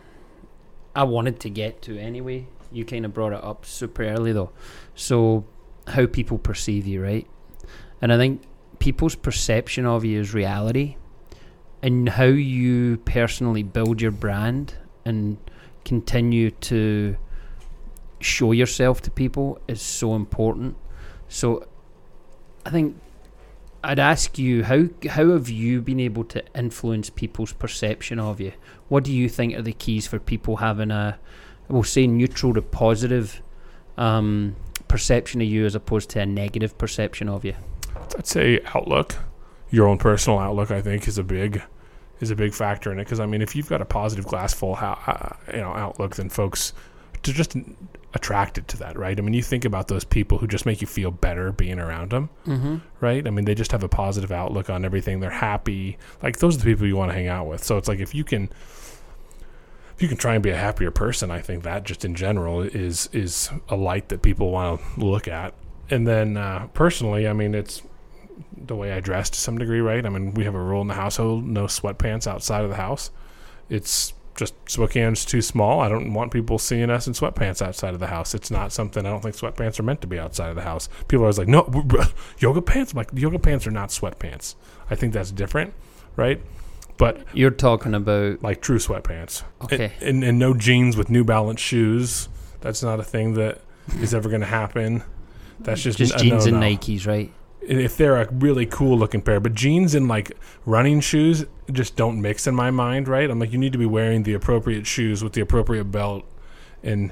[0.96, 2.48] I wanted to get to anyway.
[2.72, 4.52] You kind of brought it up super early though.
[4.94, 5.46] So
[5.88, 7.28] how people perceive you, right?
[8.02, 8.44] And I think
[8.80, 10.98] people's perception of you is reality,
[11.82, 15.38] and how you personally build your brand and
[15.84, 17.18] continue to
[18.26, 20.76] show yourself to people is so important.
[21.28, 21.68] So
[22.66, 22.98] I think
[23.84, 28.54] I'd ask you how how have you been able to influence people's perception of you?
[28.90, 31.20] What do you think are the keys for people having a
[31.68, 33.42] we'll say neutral to positive
[33.98, 34.56] um,
[34.88, 37.54] perception of you as opposed to a negative perception of you?
[38.18, 39.16] I'd say outlook,
[39.70, 40.72] your own personal outlook.
[40.72, 41.62] I think is a big
[42.20, 44.54] is a big factor in it because I mean, if you've got a positive glass
[44.54, 46.74] full, how, uh, you know, outlook, then folks
[47.26, 47.56] to just
[48.14, 49.18] attracted to that, right?
[49.20, 52.12] I mean, you think about those people who just make you feel better being around
[52.12, 52.78] them, Mm-hmm.
[53.02, 53.28] right?
[53.28, 55.20] I mean, they just have a positive outlook on everything.
[55.20, 55.98] They're happy.
[56.24, 57.64] Like those are the people you want to hang out with.
[57.64, 58.50] So it's like if you can
[59.96, 62.62] if you can try and be a happier person, I think that just in general
[62.62, 65.54] is is a light that people want to look at.
[65.90, 67.82] And then uh, personally, I mean, it's
[68.58, 70.06] the way I dress to some degree, right?
[70.06, 73.12] I mean, we have a rule in the household: no sweatpants outside of the house.
[73.70, 75.80] It's just Spokane's too small.
[75.80, 78.36] I don't want people seeing us in sweatpants outside of the house.
[78.36, 80.90] It's not something I don't think sweatpants are meant to be outside of the house.
[81.08, 81.64] People are always like, no,
[82.40, 82.92] yoga pants.
[82.92, 84.56] I'm like yoga pants are not sweatpants.
[84.90, 85.74] I think that's different,
[86.16, 86.42] right?
[86.98, 89.44] But You're talking about like true sweatpants.
[89.64, 89.94] okay.
[90.00, 92.30] And, and, and no jeans with New Balance shoes.
[92.62, 93.62] That's not a thing that
[94.00, 95.04] is ever going to happen.
[95.60, 96.58] That's just, Just jeans and.
[96.58, 97.32] Nikes, right?
[97.68, 100.32] If they're a really cool looking pair, but jeans and like
[100.66, 103.30] running shoes just don't mix in my mind, right?
[103.30, 106.26] I'm like, you need to be wearing the appropriate shoes with the appropriate belt
[106.84, 107.12] and,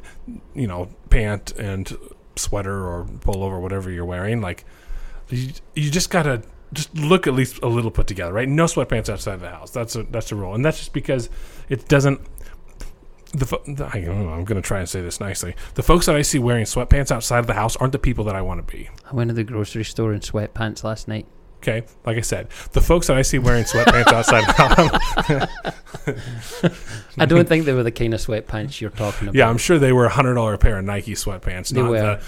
[0.54, 1.98] you know, pant and
[2.36, 4.42] sweater or pullover, whatever you're wearing.
[4.42, 4.66] Like,
[5.30, 8.50] you, you just gotta just look at least a little put together, right?
[8.50, 9.72] No sweatpants outside of the house.
[9.72, 11.30] That's a that's a rule, and that's just because
[11.70, 12.22] it doesn't.
[13.36, 15.56] The, fo- the I don't know, I'm going to try and say this nicely.
[15.74, 18.36] The folks that I see wearing sweatpants outside of the house aren't the people that
[18.36, 18.90] I want to be.
[19.10, 21.26] I went to the grocery store in sweatpants last night.
[21.58, 26.14] Okay, like I said, the folks that I see wearing sweatpants outside of the house,
[27.18, 29.36] I don't think they were the kind of sweatpants you're talking about.
[29.36, 32.02] yeah, I'm sure they were a hundred dollar pair of Nike sweatpants, They not were.
[32.02, 32.22] the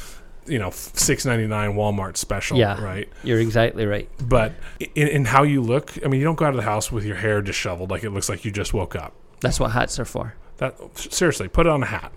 [0.53, 2.81] you know six ninety nine Walmart special, Yeah.
[2.81, 3.09] right?
[3.23, 4.09] You're exactly right.
[4.21, 6.91] But in, in how you look, I mean, you don't go out of the house
[6.91, 9.13] with your hair disheveled like it looks like you just woke up.
[9.41, 10.33] That's what hats are for.
[10.57, 12.11] That seriously, put it on a hat.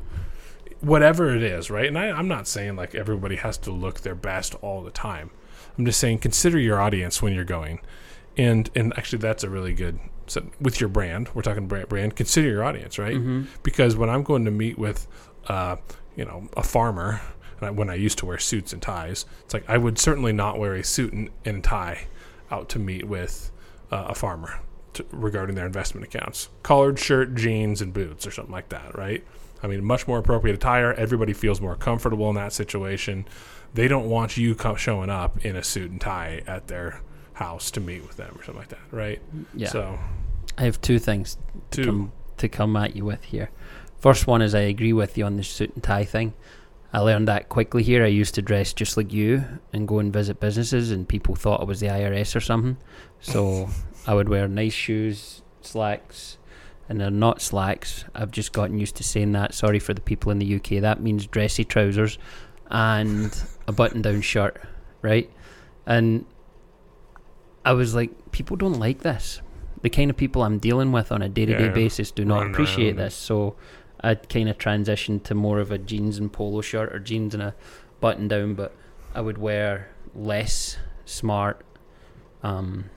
[0.80, 1.86] Whatever it is, right?
[1.86, 5.30] And I, I'm not saying like everybody has to look their best all the time.
[5.76, 7.80] I'm just saying consider your audience when you're going,
[8.36, 11.30] and and actually that's a really good so with your brand.
[11.34, 11.88] We're talking brand.
[11.88, 13.16] brand consider your audience, right?
[13.16, 13.44] Mm-hmm.
[13.62, 15.06] Because when I'm going to meet with,
[15.48, 15.76] uh,
[16.16, 17.20] you know, a farmer,
[17.58, 20.32] and I, when I used to wear suits and ties, it's like I would certainly
[20.32, 22.06] not wear a suit and, and tie
[22.50, 23.50] out to meet with
[23.90, 24.60] uh, a farmer
[24.98, 26.48] to, regarding their investment accounts.
[26.62, 29.24] Collared shirt, jeans, and boots, or something like that, right?
[29.62, 30.92] I mean, much more appropriate attire.
[30.92, 33.26] Everybody feels more comfortable in that situation.
[33.74, 37.00] They don't want you showing up in a suit and tie at their
[37.34, 39.20] house to meet with them or something like that, right?
[39.54, 39.68] Yeah.
[39.68, 39.98] So,
[40.56, 41.38] I have two things
[41.72, 41.84] to two.
[41.84, 43.50] come, to come at you with here.
[44.00, 46.34] First one is I agree with you on the suit and tie thing.
[46.92, 48.02] I learned that quickly here.
[48.04, 51.60] I used to dress just like you and go and visit businesses, and people thought
[51.60, 52.78] I was the IRS or something.
[53.20, 53.68] So
[54.06, 56.38] I would wear nice shoes, slacks,
[56.88, 58.04] and they're not slacks.
[58.14, 59.54] I've just gotten used to saying that.
[59.54, 60.80] Sorry for the people in the UK.
[60.80, 62.18] That means dressy trousers
[62.70, 63.34] and
[63.66, 64.62] a button down shirt,
[65.02, 65.30] right?
[65.86, 66.24] And
[67.64, 69.40] I was like, people don't like this.
[69.82, 72.46] The kind of people I'm dealing with on a day to day basis do not
[72.46, 73.04] appreciate around.
[73.06, 73.14] this.
[73.14, 73.56] So
[74.00, 77.42] I kind of transitioned to more of a jeans and polo shirt or jeans and
[77.42, 77.54] a
[78.00, 78.74] button down, but
[79.14, 81.64] I would wear less smart
[82.42, 82.90] um,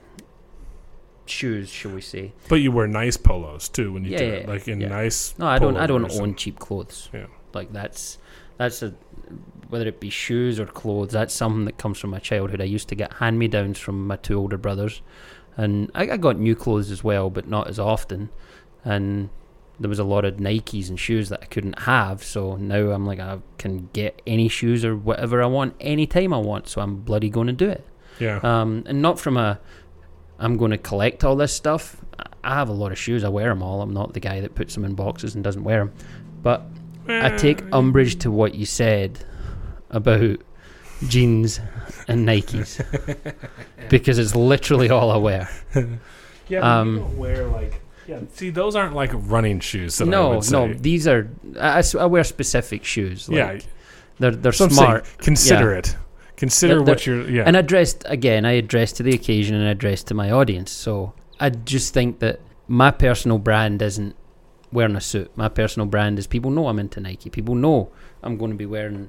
[1.32, 2.32] shoes, shall we say?
[2.48, 4.88] But you wear nice polos too when you Yeah, do yeah, it, like in yeah.
[4.88, 5.34] nice.
[5.38, 5.76] No, I don't.
[5.76, 7.08] I don't own cheap clothes.
[7.12, 7.26] Yeah.
[7.54, 8.18] Like that's
[8.58, 8.94] that's a
[9.68, 11.12] whether it be shoes or clothes.
[11.12, 12.60] That's something that comes from my childhood.
[12.60, 15.00] I used to get hand me downs from my two older brothers,
[15.56, 18.28] and I, I got new clothes as well, but not as often.
[18.84, 19.30] And
[19.80, 22.22] there was a lot of Nikes and shoes that I couldn't have.
[22.22, 26.38] So now I'm like I can get any shoes or whatever I want anytime I
[26.38, 26.68] want.
[26.68, 27.84] So I'm bloody going to do it.
[28.20, 28.40] Yeah.
[28.42, 29.58] Um, and not from a,
[30.38, 31.96] I'm going to collect all this stuff.
[32.18, 33.22] I- I have a lot of shoes.
[33.22, 33.82] I wear them all.
[33.82, 35.92] I'm not the guy that puts them in boxes and doesn't wear them.
[36.42, 36.62] But
[37.08, 39.24] I take umbrage to what you said
[39.90, 40.38] about
[41.06, 41.60] jeans
[42.08, 42.80] and Nikes
[43.88, 45.48] because it's literally all I wear.
[46.48, 47.80] Yeah, um, you don't wear like.
[48.08, 49.96] Yeah, see, those aren't like running shoes.
[49.98, 50.52] That I No, would say.
[50.66, 51.30] no, these are.
[51.58, 53.28] I wear specific shoes.
[53.28, 53.58] Like, yeah,
[54.18, 55.06] they're they're so smart.
[55.18, 55.96] consider it.
[56.42, 57.30] Consider They're- what you're.
[57.30, 58.44] Yeah, And I dressed again.
[58.44, 60.72] I addressed to the occasion and addressed to my audience.
[60.72, 64.16] So I just think that my personal brand isn't
[64.72, 65.30] wearing a suit.
[65.36, 67.30] My personal brand is people know I'm into Nike.
[67.30, 67.92] People know
[68.24, 69.08] I'm going to be wearing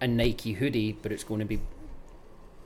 [0.00, 1.60] a Nike hoodie, but it's going to be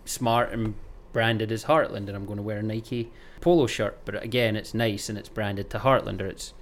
[0.04, 0.74] smart and
[1.12, 3.98] branded as Heartland, and I'm going to wear a Nike polo shirt.
[4.04, 6.54] But again, it's nice and it's branded to Heartland, or it's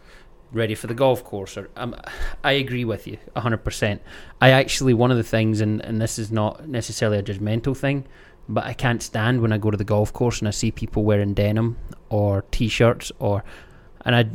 [0.53, 1.57] ready for the golf course.
[1.57, 1.95] Or um,
[2.45, 3.99] I agree with you 100%.
[4.41, 8.07] I actually one of the things, and and this is not necessarily a judgmental thing,
[8.49, 11.05] but I can't stand when I go to the golf course and I see people
[11.05, 13.45] wearing denim or t-shirts or,
[14.05, 14.27] and I.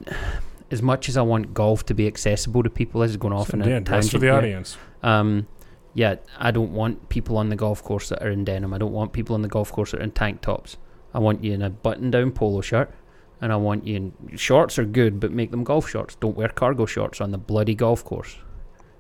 [0.70, 3.52] As much as I want golf to be accessible to people, this is going off
[3.52, 4.76] So, in yeah, a dress for the audience.
[5.02, 5.48] Um,
[5.94, 8.74] yeah, I don't want people on the golf course that are in denim.
[8.74, 10.76] I don't want people on the golf course that are in tank tops.
[11.14, 12.94] I want you in a button-down polo shirt,
[13.42, 16.16] and I want you in shorts are good, but make them golf shorts.
[16.16, 18.36] Don't wear cargo shorts on the bloody golf course.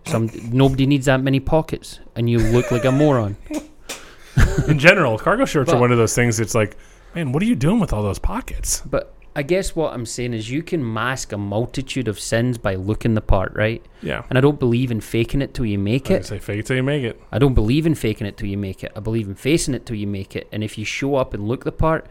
[0.05, 3.35] Some nobody needs that many pockets, and you look like a moron.
[4.67, 6.39] In general, cargo shorts are one of those things.
[6.39, 6.77] It's like,
[7.15, 8.81] man, what are you doing with all those pockets?
[8.85, 12.73] But I guess what I'm saying is you can mask a multitude of sins by
[12.73, 13.85] looking the part, right?
[14.01, 14.23] Yeah.
[14.29, 16.25] And I don't believe in faking it till you make I it.
[16.25, 17.21] say fake it till you make it.
[17.31, 18.91] I don't believe in faking it till you make it.
[18.95, 20.47] I believe in facing it till you make it.
[20.51, 22.07] And if you show up and look the part,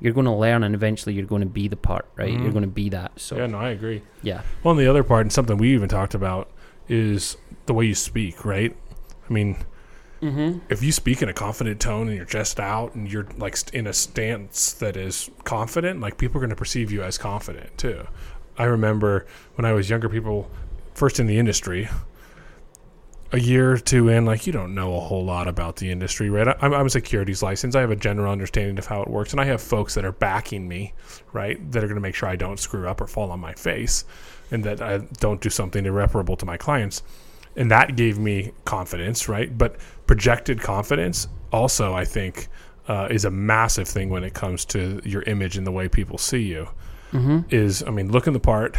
[0.00, 2.30] you're going to learn, and eventually you're going to be the part, right?
[2.30, 2.52] You're Mhm.
[2.52, 3.12] going to be that.
[3.16, 4.02] So yeah, yeah, no, I agree.
[4.22, 4.42] Yeah.
[4.62, 6.50] Well, and the other part, and something we even talked about,
[6.88, 7.36] is
[7.66, 8.76] the way you speak, right?
[9.28, 9.56] I mean,
[10.22, 10.58] Mm-hmm.
[10.68, 13.86] if you speak in a confident tone and you're just out and you're like in
[13.86, 18.06] a stance that is confident, like people are going to perceive you as confident too.
[18.58, 20.50] I remember when I was younger, people
[20.92, 21.88] first in the industry,
[23.32, 26.30] a year or two in, like you don't know a whole lot about the industry,
[26.30, 26.56] right?
[26.60, 27.74] I'm, I'm a securities license.
[27.76, 30.12] I have a general understanding of how it works, and I have folks that are
[30.12, 30.92] backing me,
[31.32, 31.58] right?
[31.70, 34.04] That are going to make sure I don't screw up or fall on my face,
[34.50, 37.02] and that I don't do something irreparable to my clients.
[37.56, 39.56] And that gave me confidence, right?
[39.56, 42.48] But projected confidence also, I think,
[42.88, 46.18] uh, is a massive thing when it comes to your image and the way people
[46.18, 46.68] see you.
[47.12, 47.54] Mm-hmm.
[47.54, 48.76] Is I mean, looking the part,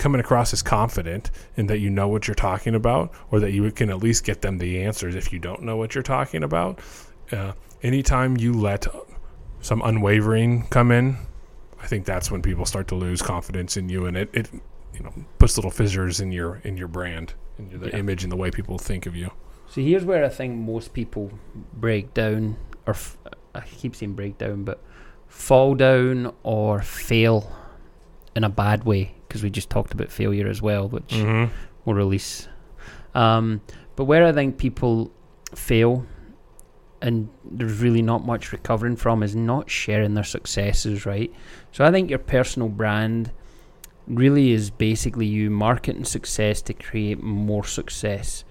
[0.00, 3.70] coming across as confident in that you know what you're talking about, or that you
[3.70, 6.80] can at least get them the answers if you don't know what you're talking about.
[7.30, 8.86] Uh, anytime you let
[9.60, 11.16] some unwavering come in,
[11.82, 14.50] I think that's when people start to lose confidence in you, and it, it
[14.94, 17.98] you know puts little fissures in your in your brand, in the Yeah.
[17.98, 19.30] image and the way people think of you.
[19.68, 21.30] So here's where I think most people
[21.74, 23.16] break down, or f-
[23.54, 24.82] I keep saying break down, but
[25.28, 27.52] fall down or fail
[28.34, 31.52] in a bad way because we just talked about failure as well, which Mm-hmm.
[31.84, 32.48] we'll release.
[33.14, 33.60] Um,
[33.94, 35.12] but where I think people
[35.54, 36.04] fail
[37.00, 41.32] and there's really not much recovering from is not sharing their successes, right?
[41.72, 43.30] So I think your personal brand
[44.06, 48.44] really is basically you marketing success to create more success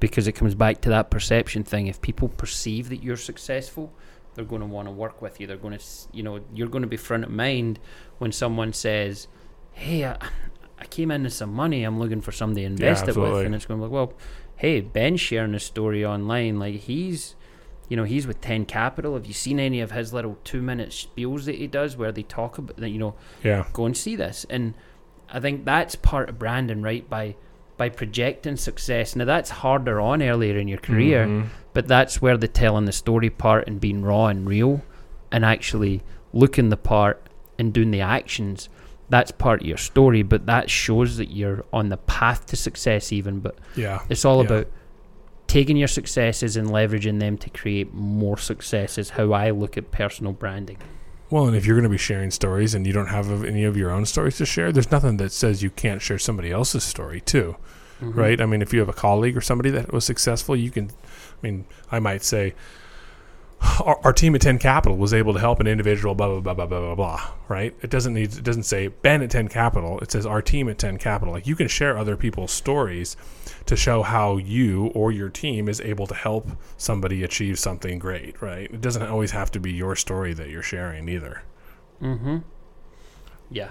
[0.00, 1.86] because it comes back to that perception thing.
[1.86, 3.92] If people perceive that you're successful,
[4.34, 5.46] they're going to want to work with you.
[5.46, 7.78] They're going to, you know, you're going to be front of mind
[8.18, 9.28] when someone says,
[9.74, 10.16] "Hey, I,
[10.78, 11.84] I came into some money.
[11.84, 14.14] I'm looking for somebody to invest it with," and it's going to be like, "Well,
[14.56, 16.58] hey, Ben's sharing a story online.
[16.58, 17.34] Like he's."
[17.90, 19.12] You know, he's with 10 Capital.
[19.12, 22.22] Have you seen any of his little two minute spiels that he does where they
[22.22, 22.88] talk about that?
[22.88, 23.66] You know, Yeah.
[23.74, 24.46] go and see this.
[24.48, 24.72] And
[25.30, 27.08] I think that's part of branding, right?
[27.10, 27.36] By
[27.76, 29.14] by projecting success.
[29.14, 31.48] Now that's harder on earlier in your career, Mhm.
[31.74, 34.82] but that's where the telling the story part and being raw and real
[35.30, 36.00] and actually
[36.32, 37.20] looking the part
[37.58, 38.70] and doing the actions.
[39.10, 43.12] That's part of your story, but that shows that you're on the path to success
[43.12, 43.40] even.
[43.40, 44.00] But Yeah.
[44.08, 44.46] it's all Yeah.
[44.46, 44.66] about
[45.46, 49.10] taking your successes and leveraging them to create more successes.
[49.10, 50.78] How I look at personal branding.
[51.30, 53.76] Well, and if you're going to be sharing stories and you don't have any of
[53.76, 57.20] your own stories to share, there's nothing that says you can't share somebody else's story
[57.20, 57.56] too,
[58.02, 58.16] Mhm.
[58.16, 58.40] right?
[58.40, 60.86] I mean, if you have a colleague or somebody that was successful, you can.
[60.86, 62.54] I mean, I might say,
[63.84, 66.54] our, our team at Ten Capital was able to help an individual, blah blah blah
[66.54, 67.32] blah blah blah blah.
[67.48, 67.74] Right?
[67.82, 68.34] It doesn't need.
[68.34, 69.98] It doesn't say Ben at Ten Capital.
[70.00, 71.32] It says our team at Ten Capital.
[71.32, 73.16] Like you can share other people's stories
[73.66, 78.40] to show how you or your team is able to help somebody achieve something great.
[78.40, 78.70] Right?
[78.70, 81.42] It doesn't always have to be your story that you're sharing either.
[82.02, 82.38] Mm-hmm.
[83.50, 83.70] Yeah.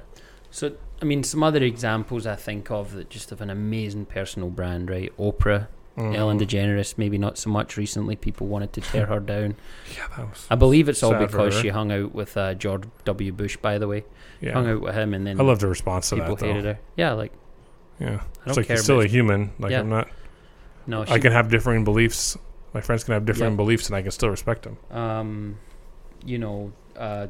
[0.49, 4.49] So, I mean, some other examples I think of that just have an amazing personal
[4.49, 5.11] brand, right?
[5.17, 6.47] Oprah, Ellen Mhm.
[6.47, 8.15] DeGeneres, maybe not so much recently.
[8.15, 9.55] People wanted to tear her down.
[9.95, 10.47] Yeah, that was.
[10.49, 13.31] I believe it's all because she hung out with uh, George W.
[13.31, 14.03] Bush, by the way.
[14.43, 16.47] Hung out with him, and then I loved her response to people that though.
[16.47, 16.79] hated her.
[16.97, 17.31] Yeah, like,
[17.99, 18.75] Yeah, I it's like care.
[18.77, 19.51] you're still a human.
[19.59, 19.81] Like Yeah.
[19.81, 20.09] I'm not.
[20.87, 22.37] no, she, I can have differing beliefs.
[22.73, 23.57] My friends can have differing Yeah.
[23.57, 24.77] beliefs, and I can still respect them.
[24.91, 25.57] um,
[26.25, 27.27] you know, uh,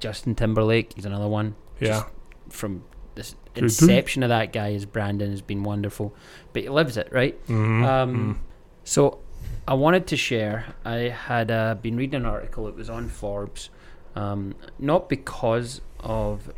[0.00, 1.56] Justin Timberlake, is another one.
[1.80, 2.06] Yeah, Just
[2.50, 2.84] from.
[3.56, 6.14] Inception of that guy, his branding has been wonderful.
[6.52, 7.40] But he lives it, right?
[7.46, 7.84] mm-hmm.
[7.84, 8.40] Um,
[8.84, 9.20] So
[9.66, 10.74] I wanted to share.
[10.84, 12.68] I had uh, been reading an article.
[12.68, 13.70] It was on Forbes,
[14.14, 16.52] um, not because of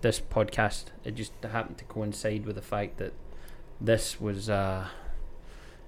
[0.00, 0.86] this podcast.
[1.04, 3.12] It just happened to coincide with the fact that
[3.80, 4.86] this was uh,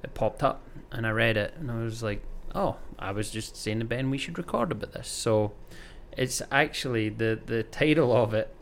[0.03, 2.23] it popped up, and I read it, and I was like,
[2.55, 5.53] "Oh, I was just saying to Ben we should record about this." So
[6.12, 8.55] it's actually the the title of it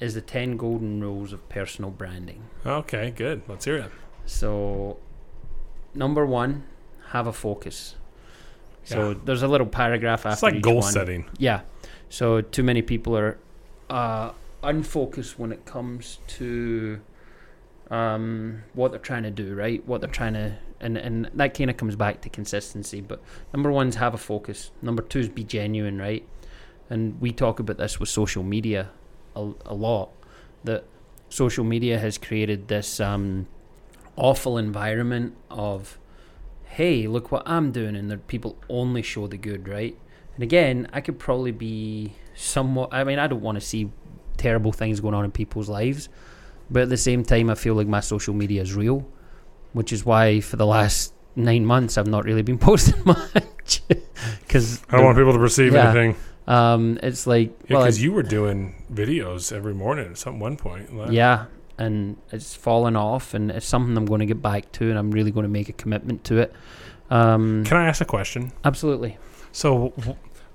[0.00, 2.42] is the ten golden rules of personal branding.
[2.66, 3.42] okay, good.
[3.48, 3.90] Let's hear it.
[4.26, 4.96] So,
[5.94, 6.64] number one,
[7.10, 7.96] have a focus.
[8.84, 9.18] So Yeah.
[9.24, 10.92] there's a little paragraph after It's like goal one.
[10.92, 11.26] setting.
[11.38, 11.60] Yeah.
[12.08, 13.36] So too many people are
[13.90, 14.32] uh,
[14.62, 17.00] unfocused when it comes to
[17.90, 19.86] um, what they're trying to do, right?
[19.86, 23.00] What they're trying to, and and that kind of comes back to consistency.
[23.00, 23.20] But
[23.52, 24.70] number one is have a focus.
[24.80, 26.26] Number two is be genuine, right?
[26.88, 28.90] And we talk about this with social media
[29.36, 30.10] a, a lot.
[30.64, 30.84] That
[31.28, 33.46] social media has created this um,
[34.16, 35.96] awful environment of
[36.64, 39.96] hey look what i'm doing and that people only show the good right
[40.34, 43.90] and again i could probably be somewhat i mean i don't want to see
[44.36, 46.08] terrible things going on in people's lives
[46.70, 49.06] but at the same time i feel like my social media is real
[49.72, 53.82] which is why for the last nine months i've not really been posting much
[54.40, 55.90] because I don't want people to perceive Yeah.
[55.90, 56.16] anything.
[56.50, 60.56] Um it's like Yeah, well, because you were doing videos every morning at some one
[60.56, 60.94] point.
[60.96, 61.46] like- Yeah,
[61.78, 65.10] and it's fallen off, and it's something I'm going to get back to, and I'm
[65.10, 66.52] really going to make a commitment to it.
[67.10, 68.52] Um, Can I ask a question?
[68.64, 69.16] absolutely.
[69.52, 69.92] So,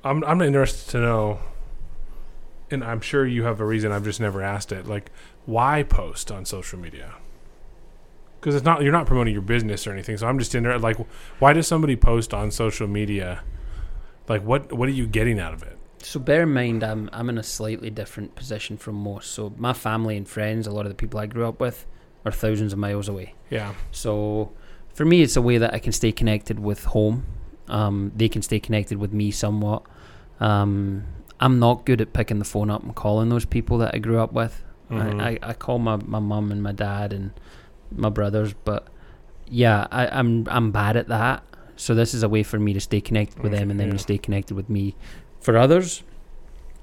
[0.03, 1.39] I'm I'm interested to know,
[2.71, 3.91] and I'm sure you have a reason.
[3.91, 4.87] I've just never asked it.
[4.87, 5.11] Like,
[5.45, 7.15] why post on social media?
[8.39, 10.17] Because it's not you're not promoting your business or anything.
[10.17, 10.81] So I'm just interested.
[10.83, 10.97] Like,
[11.39, 13.41] why does somebody post on social media?
[14.29, 15.74] Like, what what are you getting out of it?
[16.05, 19.31] So bear in mind, I'm I'm in a slightly different position from most.
[19.31, 21.85] So my family and friends, a lot of the people I grew up with,
[22.25, 23.33] are thousands of miles away.
[23.49, 23.73] Yeah.
[23.91, 24.51] So
[24.93, 27.25] for me, it's a way that I can stay connected with home.
[27.67, 29.83] Um, they can stay connected with me somewhat.
[30.39, 31.05] Um,
[31.39, 34.19] I'm not good at picking the phone up and calling those people that I grew
[34.19, 34.63] up with.
[34.91, 35.19] Mhm.
[35.21, 37.31] I, I, I call my, my mum and my dad and
[37.91, 38.87] my brothers, but
[39.47, 41.43] yeah, I, I'm I'm bad at that.
[41.77, 43.93] So this is a way for me to stay connected with them and them Yeah.
[43.93, 44.95] to stay connected with me.
[45.45, 46.01] For others,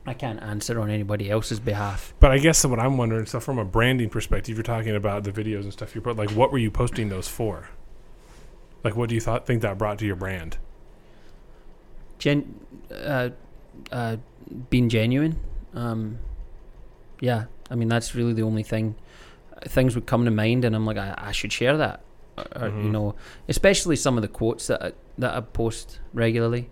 [0.07, 2.15] I can't answer on anybody else's behalf.
[2.21, 5.33] But I guess what I'm wondering, so from a branding perspective, you're talking about the
[5.33, 6.17] videos and stuff you put.
[6.17, 7.71] Like, what were you posting those for?
[8.85, 10.59] Like, what do you thought think that brought to your brand?
[12.21, 12.55] Gen,
[12.95, 13.31] uh,
[13.91, 14.19] uh,
[14.71, 15.41] being genuine.
[15.75, 16.21] Um,
[17.19, 18.95] yeah, I mean that's really the only thing.
[19.65, 22.05] Things would come to mind, and I'm like, I, I should share that,
[22.39, 23.17] or, or, you know,
[23.49, 26.71] especially some of the quotes that I, that I post regularly.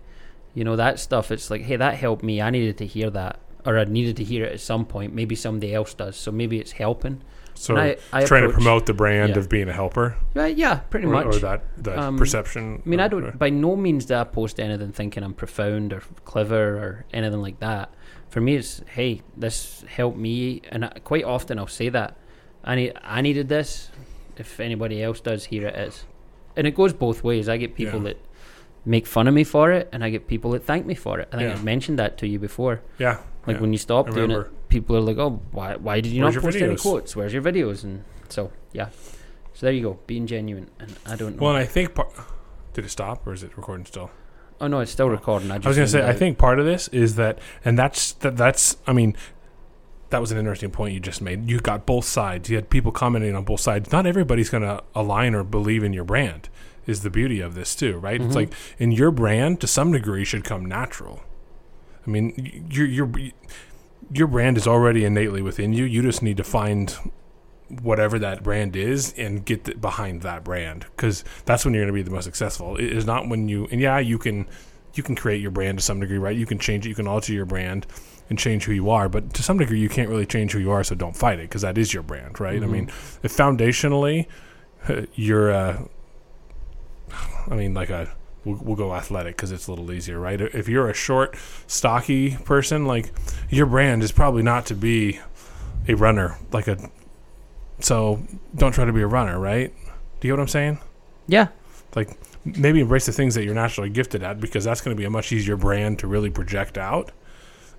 [0.53, 1.31] You know that stuff.
[1.31, 2.41] It's like, hey, that helped me.
[2.41, 5.13] I needed to hear that, or I needed to hear it at some point.
[5.13, 7.21] Maybe somebody else does, so maybe it's helping.
[7.53, 9.39] So, I, I trying to promote the brand yeah.
[9.39, 11.25] of being a helper, Right, yeah, pretty or, much.
[11.27, 12.81] or that that Um, perception.
[12.85, 13.37] I mean, I don't.
[13.37, 17.59] By no means do I post anything thinking I'm profound or clever or anything like
[17.59, 17.93] that.
[18.29, 22.17] For me, it's hey, this helped me, and I, quite often I'll say that
[22.63, 23.89] I need, I needed this.
[24.37, 26.05] If anybody else does, here it is,
[26.55, 27.47] and it goes both ways.
[27.49, 28.05] I get people Yeah.
[28.13, 28.17] that
[28.85, 31.27] make fun of me for it, and I get people that thank me for it.
[31.31, 31.53] I think Yeah.
[31.53, 32.81] I've mentioned that to you before.
[32.97, 33.61] Yeah, Like yeah.
[33.61, 35.75] when you stop doing it, people are like, "Oh, why?
[35.75, 37.15] Why did you Where's not post any quotes?
[37.15, 38.89] Where's your videos?" And so yeah,
[39.53, 40.69] so there you go, being genuine.
[40.79, 41.43] And I don't know.
[41.43, 42.11] Well, and I think part.
[42.73, 44.09] Did it stop or is it recording still?
[44.61, 45.49] oh no, it's still recording.
[45.51, 48.13] I, just I was gonna say, I think part of this is that, and that's
[48.13, 48.77] that, that's.
[48.87, 49.15] I mean,
[50.11, 51.49] that was an interesting point you just made.
[51.49, 52.49] You got both sides.
[52.49, 53.91] You had people commenting on both sides.
[53.91, 56.47] Not everybody's gonna align or believe in your brand.
[56.87, 58.19] Is the beauty of this too, right?
[58.21, 58.35] It's Mhm.
[58.35, 61.21] like in your brand, to some degree, should come natural.
[62.05, 63.09] I mean, your your
[64.13, 65.85] your brand is already innately within you.
[65.85, 66.93] You just need to find
[67.81, 71.93] whatever that brand is and get th- behind that brand because that's when you're going
[71.93, 72.75] to be the most successful.
[72.75, 74.47] It is not when you and yeah, you can
[74.93, 76.35] you can create your brand to some degree, right?
[76.35, 77.87] You can change it, you can alter your brand
[78.29, 80.71] and change who you are, but to some degree, you can't really change who you
[80.71, 80.83] are.
[80.83, 82.61] So don't fight it because that is your brand, right?
[82.61, 82.69] I Mhm.
[82.71, 82.85] mean,
[83.23, 84.25] if foundationally
[85.15, 85.83] you're, uh,
[87.49, 88.13] I mean, like a
[88.45, 90.39] we'll, we'll go athletic because it's a little easier, right?
[90.39, 91.35] If you're a short,
[91.67, 93.11] stocky person, like
[93.49, 95.19] your brand is probably not to be
[95.87, 96.89] a runner, like a.
[97.79, 98.21] So
[98.55, 99.73] don't try to be a runner, right?
[100.19, 100.79] Do you get what I'm saying?
[101.27, 101.47] yeah,
[101.95, 105.05] Like maybe embrace the things that you're naturally gifted at because that's going to be
[105.05, 107.11] a much easier brand to really project out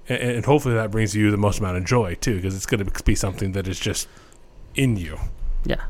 [0.09, 2.85] and, and hopefully that brings you the most amount of joy too because it's going
[2.85, 4.09] to be something that is just
[4.75, 5.18] in you
[5.64, 5.85] Yeah.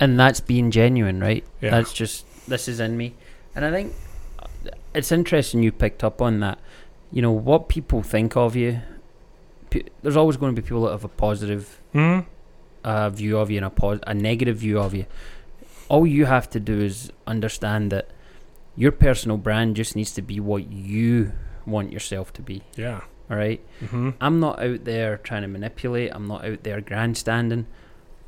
[0.00, 1.44] And that's being genuine, right?
[1.60, 1.70] Yeah.
[1.70, 3.14] That's just, this is in me.
[3.54, 3.94] And I think
[4.94, 6.58] it's interesting you picked up on that.
[7.10, 8.80] You know, what people think of you,
[9.70, 12.20] pe- there's always going to be people that have a positive hmm
[12.84, 15.06] uh, view of you and a, pos- a negative view of you.
[15.88, 18.08] All you have to do is understand that
[18.74, 21.32] your personal brand just needs to be what you
[21.66, 22.62] want yourself to be.
[22.76, 23.60] yeah All right.
[23.90, 26.10] hmm I'm not out there trying to manipulate.
[26.14, 27.66] I'm not out there grandstanding.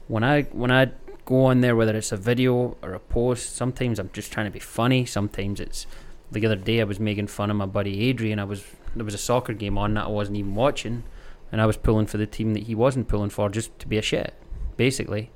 [0.07, 0.92] When I when I
[1.24, 4.52] go on there, whether it's a video or a post, sometimes I'm just trying to
[4.52, 5.06] be funny.
[5.06, 5.86] Sometimes it's
[6.30, 8.38] the other day I was making fun of my buddy Adrian.
[8.38, 11.05] I was there was a soccer game on that I wasn't even watching,
[11.51, 13.99] and I was pulling for the team that he wasn't pulling for just to be
[13.99, 14.34] a shit,
[14.76, 15.30] basically.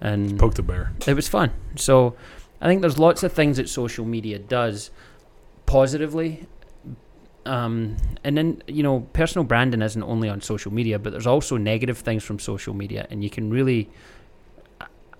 [0.00, 1.50] And poke the bear it was fun.
[1.76, 2.14] So
[2.60, 4.90] I think there's lots of things that social media does
[5.66, 6.46] positively.
[7.44, 11.56] Um, and then, you know, personal branding isn't only on social media, but there's also
[11.56, 13.06] negative things from social media.
[13.10, 13.90] And you can really.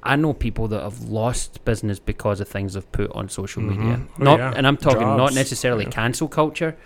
[0.03, 3.97] I- know people that have lost business because of things they've put on social media.
[3.97, 4.09] Mhm.
[4.21, 4.53] Oh, Not, yeah.
[4.57, 5.91] and I'm talking not necessarily yeah.
[5.91, 6.77] cancel culture.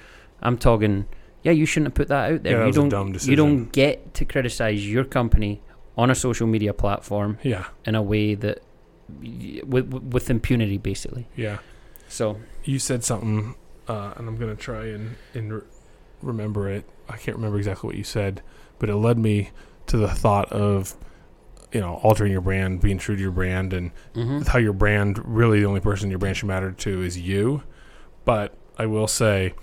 [0.42, 1.06] I'm talking,
[1.42, 2.60] yeah, you shouldn't have put that out there.
[2.60, 3.26] Yeah, you don't.
[3.26, 5.60] you don't get to criticize your company
[5.96, 8.62] on a social media platform yeah in a way that
[9.64, 11.26] with, with impunity, basically.
[11.36, 11.58] Yeah.
[12.08, 13.54] So You said something,
[13.88, 15.60] uh, and I'm gonna try and and re-
[16.22, 16.84] remember it.
[17.08, 18.42] I can't remember exactly what you said,
[18.78, 19.50] but it led me
[19.86, 20.94] to the thought of,
[21.72, 24.46] you know, altering your brand, being true to your brand, and mhm.
[24.46, 27.62] how your brand really the only person your brand should matter to is you.
[28.24, 29.54] But I will say,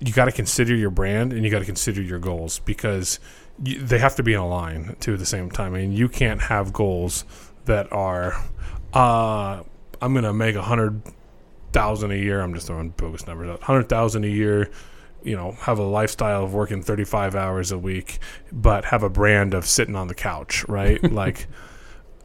[0.00, 3.18] you got to consider your brand and you got to consider your goals because
[3.62, 5.74] you, they have to be in a line too at the same time.
[5.74, 7.24] I mean, you can't have goals
[7.64, 8.34] that are,
[8.92, 9.62] uh,
[10.00, 11.02] I'm gonna make a hundred
[11.72, 12.40] thousand a year.
[12.40, 13.62] I'm just throwing bogus numbers out.
[13.62, 14.70] Hundred thousand a year.
[15.28, 18.18] You know, have a lifestyle of working 35 hours a week,
[18.50, 21.02] but have a brand of sitting on the couch, right?
[21.12, 21.46] like,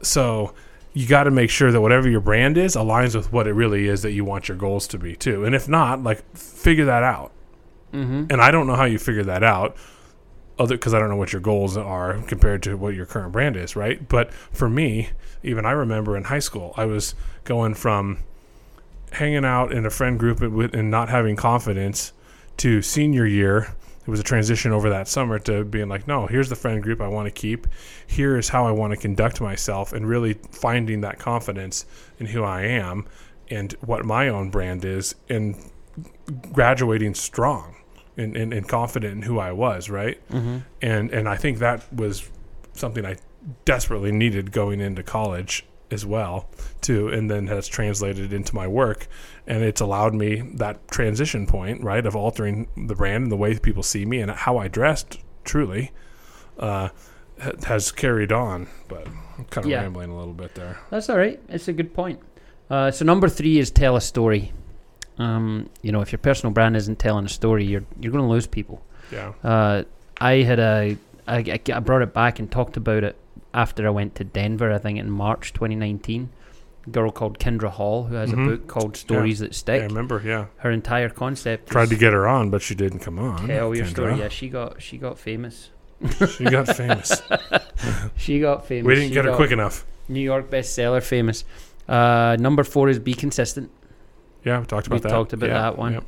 [0.02, 0.54] so
[0.94, 3.88] you got to make sure that whatever your brand is aligns with what it really
[3.88, 5.44] is that you want your goals to be too.
[5.44, 7.32] And if not, like figure that out.
[7.92, 8.26] Mm-hmm.
[8.30, 9.76] And I don't know how you figure that out,
[10.58, 13.56] other because I don't know what your goals are compared to what your current brand
[13.56, 14.08] is, right?
[14.08, 15.10] But for me,
[15.42, 18.18] even I remember in high school, I was going from
[19.12, 22.12] hanging out in a friend group and and not having confidence
[22.58, 23.74] to senior year.
[24.06, 27.00] It was a transition over that summer to being like, no, here's the friend group
[27.00, 27.66] I want to keep.
[28.06, 31.86] Here is how I want to conduct myself, and really finding that confidence
[32.18, 33.06] in who I am
[33.50, 35.56] and what my own brand is, and
[36.52, 37.76] graduating strong
[38.16, 40.20] and, and, and confident in who I was, right?
[40.28, 40.58] Mm-hmm.
[40.82, 42.28] And and I think that was
[42.74, 43.16] something I
[43.64, 46.48] desperately needed going into college as well
[46.80, 49.06] too and then has translated into my work
[49.46, 53.56] and it's allowed me that transition point right of altering the brand and the way
[53.58, 55.92] people see me and how I dressed truly
[56.58, 56.88] uh,
[57.66, 59.06] has carried on but
[59.38, 59.82] I'm kind of Yeah.
[59.82, 61.40] rambling a little bit there That's all right.
[61.48, 62.20] It's a good point.
[62.70, 64.52] Uh, so number three is tell a story.
[65.18, 68.30] Um, you know, if your personal brand isn't telling a story, you're you're going to
[68.30, 68.82] lose people.
[69.12, 69.82] yeah Uh,
[70.20, 70.96] I had a
[71.28, 73.16] I, I I brought it back and talked about it
[73.54, 74.70] after I went to Denver.
[74.72, 76.30] I think in March 2019.
[76.86, 78.32] A girl called Kindra Hall who has Mhm.
[78.46, 82.12] a book called Stories That yeah, I remember yeah Her entire concept tried to get
[82.12, 84.18] her on but she didn't come on tell your story.
[84.18, 85.70] Yeah, she got she got famous.
[86.36, 87.22] she got famous
[88.16, 88.86] She got famous.
[88.86, 91.46] we didn't She get her quick enough New York bestseller famous.
[91.88, 93.70] Uh, number four is be consistent.
[94.44, 95.92] yeah we talked about We that talked about Yeah, that one.
[95.94, 96.04] yep.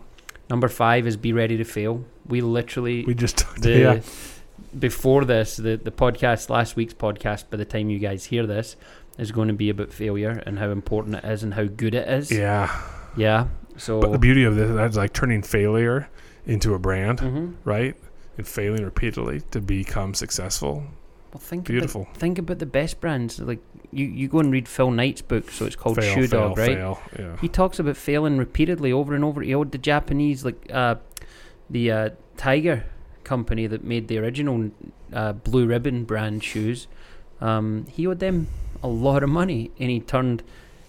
[0.51, 2.05] Number five is be ready to fail.
[2.29, 4.01] We literally we just talked the yeah
[4.79, 7.51] before this the the podcast last week's podcast.
[7.51, 8.77] By the time you guys hear this,
[9.19, 12.09] is going to be about failure and how important it is and how good it
[12.09, 12.31] is.
[12.31, 12.71] yeah
[13.17, 13.49] Yeah.
[13.79, 14.01] So.
[14.01, 16.09] But the beauty of this is like turning failure
[16.47, 17.55] into a brand, Mhm.
[17.65, 17.95] right?
[18.39, 20.85] And failing repeatedly to become successful.
[21.33, 22.03] Well, think Beautiful.
[22.03, 23.39] About, think about the best brands.
[23.41, 23.59] Like
[23.91, 25.51] you, you go and read Phil Knight's book.
[25.51, 26.77] So it's called fail, Shoe fail, Dog, right?
[26.77, 27.01] fail.
[27.19, 27.37] Yeah.
[27.41, 29.43] He talks about failing repeatedly over and over.
[29.43, 30.97] He owed the Japanese, like uh,
[31.69, 32.85] the uh, Tiger
[33.27, 34.71] company that made the original
[35.13, 36.87] uh, Blue Ribbon brand shoes.
[37.41, 38.47] Um, he owed them
[38.83, 40.43] a lot of money, and he turned.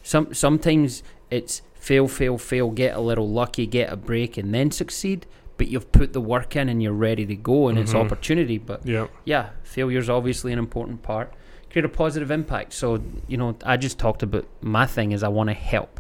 [0.04, 4.72] Some sometimes it's fail, fail, fail, get a little lucky, get a break, and then
[4.72, 5.26] succeed.
[5.58, 8.06] But you've put the work in, and you're ready to go, and it's Mhm.
[8.06, 8.58] opportunity.
[8.60, 9.08] But Yeah.
[9.26, 11.34] yeah, failure's obviously an important part.
[11.72, 12.72] Create a positive impact.
[12.74, 16.00] So, you know, I just talked about my thing is I want to help.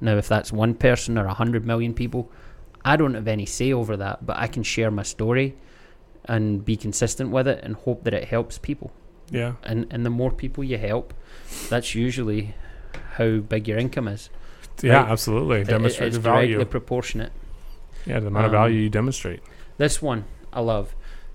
[0.00, 2.30] Now, if that's one person or a hundred million people,
[2.88, 5.48] I don't have any say over that, but I can share my story
[6.24, 8.90] and be consistent with it and hope that it helps people.
[9.30, 9.52] Yeah.
[9.62, 11.12] And and the more people you help,
[11.68, 12.54] that's usually
[13.18, 14.30] how big your income is.
[14.82, 15.10] Yeah, Right.
[15.10, 15.60] absolutely.
[15.60, 16.54] It- Demonstrate it's the value.
[16.56, 17.32] directly proportionate.
[18.06, 19.40] Yeah, the amount of Um, value you demonstrate.
[19.76, 20.94] This one I love.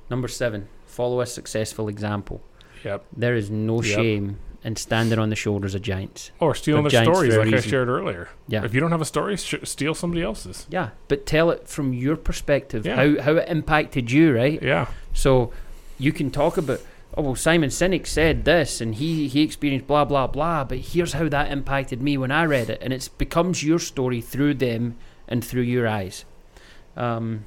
[0.10, 2.42] Number seven, follow a successful example.
[2.84, 3.06] Yep.
[3.16, 3.96] There is no Yep.
[3.96, 6.32] shame in standing on the shoulders of giants.
[6.40, 8.30] Or stealing the their stories like I shared earlier.
[8.48, 8.64] Yeah.
[8.64, 10.66] If you don't have a story, sh- steal somebody else's.
[10.70, 12.96] Yeah, but tell it from your perspective, Yeah.
[12.96, 14.62] how how it impacted you, right?
[14.64, 14.88] Yeah.
[15.14, 15.52] So
[16.00, 16.80] you can talk about,
[17.18, 21.14] oh well, Simon Sinek said this, and he he experienced blah blah blah, but here's
[21.14, 24.96] how that impacted me when I read it, and it becomes your story through them
[25.28, 26.26] and through your eyes.
[26.96, 27.44] Um,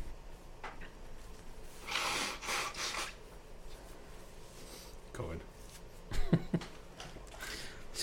[5.12, 5.40] Go ahead.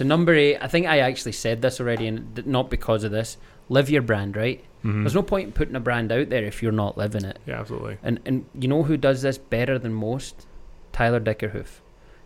[0.03, 3.37] so number eight, I think I actually said this already, and not because of this.
[3.69, 4.61] Live your brand, right?
[4.83, 5.03] Mhm.
[5.03, 7.39] There's no point in putting a brand out there if you're not living it.
[7.45, 7.97] Yeah, absolutely.
[8.03, 10.45] And and you know who does this better than most?
[10.91, 11.81] Tyler Dickerhoof.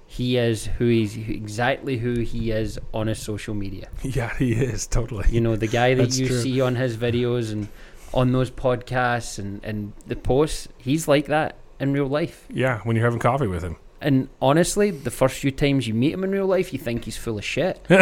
[0.08, 3.90] He is who he's exactly who he is on his social media.
[4.04, 5.26] Yeah, he is totally.
[5.30, 6.42] You know, the guy that you true.
[6.42, 7.68] see on his videos and
[8.12, 12.48] on those podcasts and, and the posts, he's like that in real life.
[12.50, 13.76] Yeah, when you're having coffee with him.
[14.02, 17.18] And honestly, the first few times you meet him in real life, you think he's
[17.18, 17.86] full of shit.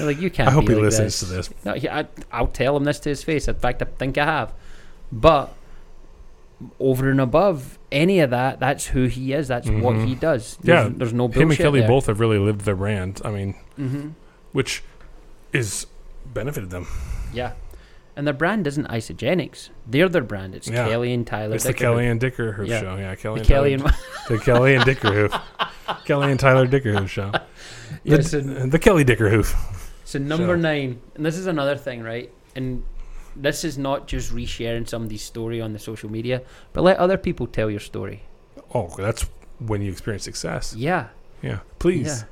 [0.00, 0.48] Like you can't.
[0.48, 1.28] I hope he like listens this.
[1.28, 1.50] to this.
[1.62, 3.48] No, he, I, I'll tell him this to his face.
[3.48, 4.54] In fact, I think I have.
[5.12, 5.52] But
[6.80, 9.46] over and above any of that, that's who he is.
[9.46, 10.06] That's what Mhm.
[10.06, 10.56] he does.
[10.62, 11.88] Yeah, There's, there's no bullshit Him and Kelly there.
[11.88, 13.20] both have really lived their brand.
[13.26, 14.08] I mean, hmm
[14.52, 14.82] which
[15.52, 15.86] is
[16.32, 16.86] benefited them.
[17.34, 17.52] Yeah.
[18.18, 19.70] And their brand isn't Isagenix.
[19.86, 20.56] They're their brand.
[20.56, 20.88] It's Yeah.
[20.88, 21.54] Kelly and Tyler.
[21.54, 22.80] It's the Kelly and Dickerhoof Yeah.
[22.80, 22.96] show.
[22.96, 25.32] Yeah, Kelly The and Kelly Tyler, and the Kelly and Dickerhoof.
[26.04, 27.30] Kelly and Tyler Dickerhoof show.
[28.02, 29.54] yeah, The, so, the Kelly Dickerhoof.
[30.04, 30.60] so number show.
[30.60, 32.30] nine, and this is another thing, right?
[32.56, 32.82] And
[33.36, 36.42] this is not just resharing somebody's story on the social media,
[36.72, 38.22] but let other people tell your story.
[38.74, 39.26] Oh, that's
[39.60, 40.74] when you experience success.
[40.76, 41.06] Yeah,
[41.40, 42.06] Yeah, please.
[42.06, 42.22] yeah.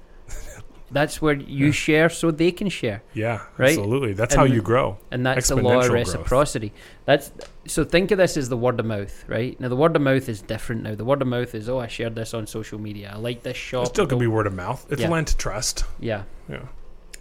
[0.91, 1.72] That's where you Yeah.
[1.72, 3.03] share so they can share.
[3.12, 3.70] Yeah, Right?
[3.70, 4.12] absolutely.
[4.12, 4.99] That's And how you grow.
[5.11, 6.07] and that's the law of growth.
[6.07, 6.72] reciprocity.
[7.07, 7.32] That's
[7.66, 9.59] so think of this as the word of mouth, right?
[9.61, 10.95] Now the word of mouth is different now.
[10.95, 13.12] The word of mouth is oh I shared this on social media.
[13.14, 13.87] I like this shop.
[13.87, 14.30] It still could Go- be oh.
[14.30, 14.87] word of mouth.
[14.89, 15.11] It's Yeah.
[15.11, 15.84] lent to trust.
[15.99, 16.22] yeah.
[16.49, 16.61] Yeah.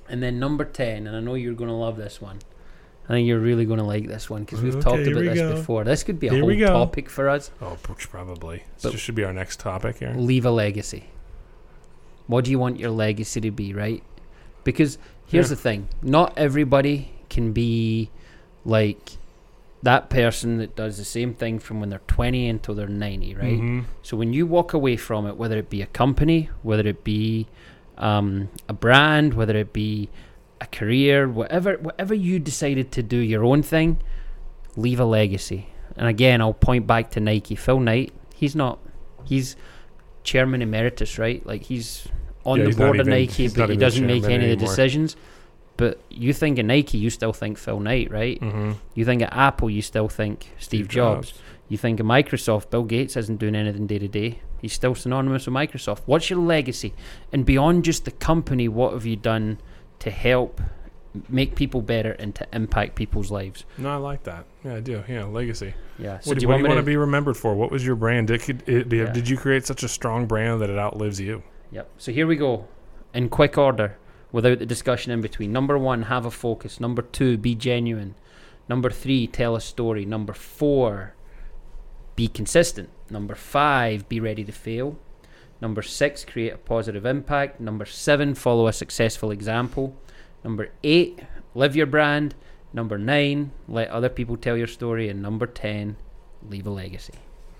[0.08, 2.38] And then number ten, and I know you're going to love this one.
[3.10, 5.28] I think you're really going to like this one because we've Okay, talked about we
[5.30, 5.56] this go.
[5.56, 5.84] before.
[5.84, 7.50] This could be a Here whole topic for us.
[7.62, 8.64] Oh, probably.
[8.84, 10.14] But- this should be our next topic here.
[10.16, 11.06] Leave a legacy.
[12.28, 14.04] What do you want your legacy to be, right?
[14.64, 14.98] Because
[15.28, 15.56] here's Yeah.
[15.56, 18.10] the thing: not everybody can be
[18.64, 19.18] like
[19.84, 23.60] that person that does the same thing from when they're 20 until they're 90, right?
[23.62, 23.84] Mhm.
[24.02, 27.48] So when you walk away from it, whether it be a company, whether it be
[27.98, 30.10] um, a brand, whether it be
[30.60, 34.00] a career, whatever, whatever you decided to do your own thing,
[34.76, 35.68] leave a legacy.
[35.96, 37.56] And again, I'll point back to Nike.
[37.56, 38.80] Phil Knight, he's not,
[39.24, 39.56] he's
[40.26, 41.46] chairman emeritus, right?
[41.46, 42.08] Like he's
[42.44, 45.16] on Yeah, the board of Nike, but he doesn't make any of the decisions.
[45.78, 48.40] But you think of Nike, you still think Phil Knight, right?
[48.40, 48.76] Mhm.
[48.94, 51.34] You think of Apple, you still think Steve, Jobs.
[51.68, 54.40] You think of Microsoft, Bill Gates isn't doing anything day to day.
[54.62, 56.02] He's still synonymous with Microsoft.
[56.06, 56.94] What's your legacy?
[57.34, 59.58] And beyond just the company, what have you done
[60.00, 60.62] to help
[61.30, 63.66] make people better and to impact people's lives?
[63.78, 64.46] No, I like that.
[64.64, 65.04] Yeah, I do.
[65.08, 65.74] Yeah, legacy.
[66.00, 66.20] Yeah.
[66.20, 66.82] So what do you what want do you want to?
[66.82, 67.56] to be remembered for?
[67.56, 68.28] What was your brand?
[68.28, 69.12] Did, it, did, Yeah.
[69.12, 71.44] did you create such a strong brand that it outlives you?
[71.72, 71.90] Yep.
[71.98, 72.68] So here we go,
[73.14, 73.98] in quick order,
[74.32, 75.52] without the discussion in between.
[75.52, 76.80] Number one, have a focus.
[76.80, 78.16] Number two, be genuine.
[78.68, 80.06] Number three, tell a story.
[80.06, 81.16] Number four,
[82.16, 82.90] be consistent.
[83.10, 84.98] Number five, be ready to fail.
[85.62, 87.60] Number six, create a positive impact.
[87.60, 89.96] Number seven, follow a successful example.
[90.46, 91.20] Number eight,
[91.56, 92.36] live your brand.
[92.72, 95.10] Number nine, let other people tell your story.
[95.10, 95.96] And number 10,
[96.50, 97.16] leave a legacy.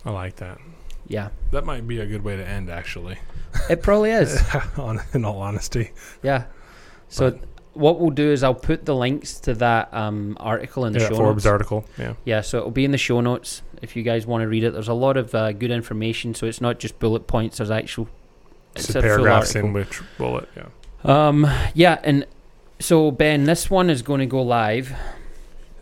[0.06, 0.60] I like that.
[1.08, 3.18] Yeah, That might be a good way to end, actually.
[3.70, 4.40] it probably is.
[5.14, 5.92] In all honesty.
[6.24, 6.44] Yeah.
[7.10, 7.42] So But-
[7.74, 11.10] what we'll do is I'll put the links to that um, article in the Yeah,
[11.10, 11.52] show Forbes notes.
[11.52, 11.86] article.
[11.98, 12.14] Yeah.
[12.24, 14.72] Yeah, so it'll be in the show notes if you guys want to read it.
[14.74, 17.58] There's a lot of uh, good information, so it's not just bullet points.
[17.58, 18.08] There's actual
[18.76, 20.48] it's It's a paragraphs in which bullet.
[20.56, 20.68] Yeah.
[21.04, 22.26] Um, yeah, and
[22.80, 24.94] so Ben, this one is going to go live.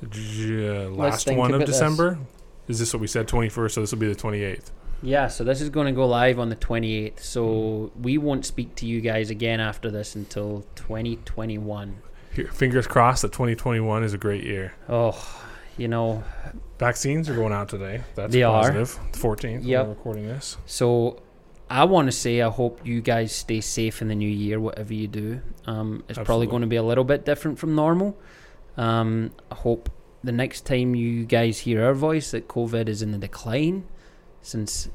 [0.04, 1.76] Uh, last think one of about this.
[1.76, 2.20] December.
[2.68, 3.28] Is this what we said?
[3.28, 3.72] 21st.
[3.72, 4.72] So this will be the 28th.
[5.02, 7.20] Yeah, so this is going to go live on the 28th.
[7.20, 12.02] So we won't speak to you guys again after this until 2021.
[12.34, 14.74] Here, fingers crossed that 2021 is a great year.
[14.88, 15.42] Oh,
[15.78, 16.24] you know,
[16.80, 18.02] Vaccines are going out today.
[18.16, 18.62] That's They are.
[18.62, 18.98] positive.
[19.12, 19.66] The 14th.
[19.66, 19.86] Yep.
[19.86, 20.58] We're recording this.
[20.66, 21.22] So
[21.74, 24.94] I want to say I hope you guys stay safe in the new year, whatever
[24.94, 25.42] you do.
[25.66, 28.16] Um, it's probably going to be a little bit different from normal.
[28.78, 29.90] Um, I hope
[30.24, 33.86] the next time you guys hear our voice that COVID is in the decline.
[34.44, 34.90] Since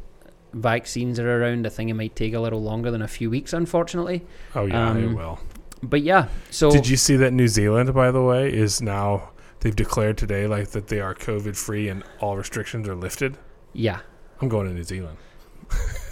[0.52, 3.52] vaccines are around, I think it might take a little longer than a few weeks,
[3.52, 4.24] unfortunately.
[4.54, 5.40] Oh yeah, it Um, will.
[5.82, 9.74] But yeah, so Did you see that New Zealand, by the way, is now they've
[9.74, 13.36] declared today like that they are COVID free and all restrictions are lifted?
[13.72, 14.00] yeah,
[14.40, 15.18] I'm going to New Zealand.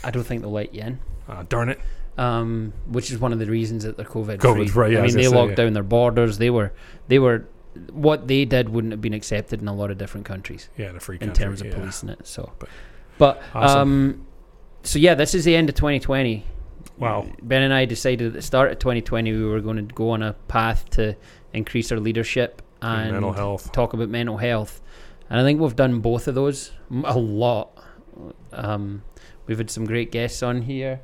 [0.04, 0.98] I don't think they'll let you in.
[1.28, 1.80] Uh, darn it!
[2.18, 4.82] um, which is one of the reasons that they're COVID, COVID, free.
[4.82, 5.64] right, yeah, I I was mean, they gonna say, locked yeah.
[5.64, 6.38] down their borders.
[6.38, 6.72] They were,
[7.09, 7.44] they were,
[7.92, 10.96] what they did wouldn't have been accepted in a lot of different countries Yeah, in
[10.96, 11.44] a free in country.
[11.44, 11.74] terms of yeah.
[11.74, 12.26] policing it.
[12.26, 12.68] So, But-
[13.18, 13.78] but, Awesome.
[13.80, 14.26] um,
[14.82, 16.44] so yeah, this is the end of 2020.
[16.98, 17.26] Wow.
[17.42, 20.22] Ben and I decided at the start of 2020 we were going to go on
[20.22, 21.16] a path to
[21.52, 23.72] increase our leadership and mental health.
[23.72, 24.80] talk about mental health.
[25.28, 27.76] And I think we've done both of those m- a lot.
[28.52, 29.02] Um,
[29.47, 31.01] we've had some great guests on here.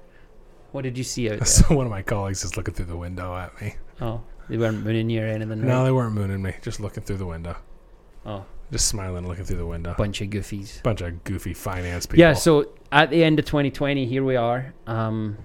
[0.73, 1.47] What did you see out there?
[1.47, 3.75] So one of my colleagues is looking through the window at me.
[4.01, 5.61] Oh, they weren't mooning you or anything.
[5.67, 5.85] No, right?
[5.85, 6.55] they weren't mooning me.
[6.63, 7.57] Just looking through the window.
[8.25, 9.95] Oh, Just smiling, and looking through the window.
[9.99, 10.83] bunch of goofies.
[10.83, 12.21] Bunch of goofy finance people.
[12.21, 14.73] Yeah, so at the end of 2020, here we are.
[14.87, 15.37] Um,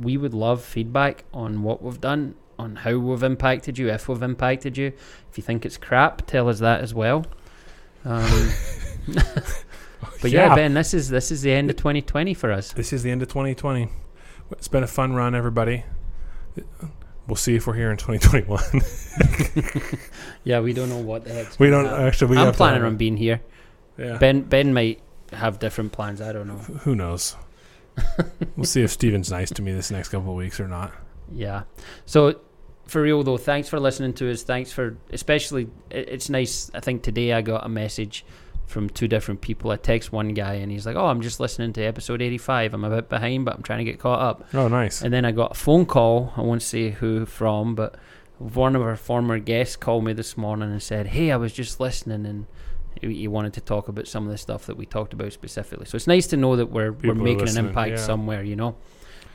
[0.00, 4.22] we would love feedback on what we've done, on how we've impacted you, if we've
[4.22, 4.92] impacted you.
[5.30, 7.26] If you think it's crap, tell us that as well.
[8.04, 8.50] Um,
[10.20, 10.54] but yeah.
[10.54, 12.72] Ben, this is this is the end of 2020 for us.
[12.72, 13.88] This is the end of 2020.
[14.52, 15.84] It's been a fun run, everybody.
[17.26, 18.60] We'll see if we're here in 2021.
[20.44, 21.60] Yeah, we don't know what the heck.
[21.60, 22.30] we don't actually.
[22.30, 23.40] We I'm planning on being here.
[23.98, 24.16] Yeah.
[24.16, 25.00] Ben Ben might
[25.32, 26.20] have different plans.
[26.20, 26.54] I don't know.
[26.54, 27.36] Who knows?
[28.56, 30.92] we'll see if Steven's nice to me this next couple of weeks or not.
[31.32, 31.64] Yeah.
[32.06, 32.40] So
[32.86, 34.42] for real though, thanks for listening to us.
[34.42, 36.70] Thanks for, especially, it's nice.
[36.74, 38.24] I think today I got a message
[38.70, 39.70] from two different people.
[39.70, 42.72] I text one guy and he's like, "Oh, I'm just listening to episode 85.
[42.74, 45.02] I'm a bit behind, but I'm trying to get caught up." Oh, nice.
[45.02, 46.32] And then I got a phone call.
[46.36, 47.96] I won't say who from, but
[48.38, 51.80] one of our former guests called me this morning and said, "Hey, I was just
[51.80, 52.46] listening and."
[53.00, 55.86] he- wanted to talk about some of the stuff that we talked about specifically.
[55.86, 57.96] So it's nice to know that we're People we're making an impact yeah.
[57.96, 58.74] somewhere, you know.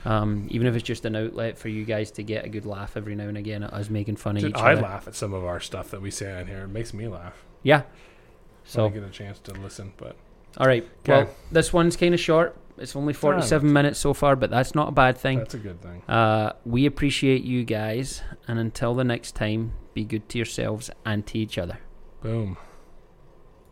[0.03, 2.95] Um, even if it's just an outlet for you guys to get a good laugh
[2.95, 4.83] every now and again at us making fun of Dude, each I other.
[4.83, 6.63] laugh at some of our stuff that we say on here.
[6.63, 7.43] It makes me laugh.
[7.63, 7.83] Yeah.
[8.65, 10.15] So I get a chance to listen, but
[10.57, 10.83] all right.
[10.99, 11.23] Okay.
[11.23, 12.57] Well, this one's kind of short.
[12.77, 13.19] It's only right.
[13.19, 15.39] 47 minutes so far, but that's not a bad thing.
[15.39, 16.01] that's a good thing.
[16.09, 21.25] Uh, we appreciate you guys, and until the next time, be good to yourselves and
[21.27, 21.79] to each other.
[22.21, 22.57] Boom.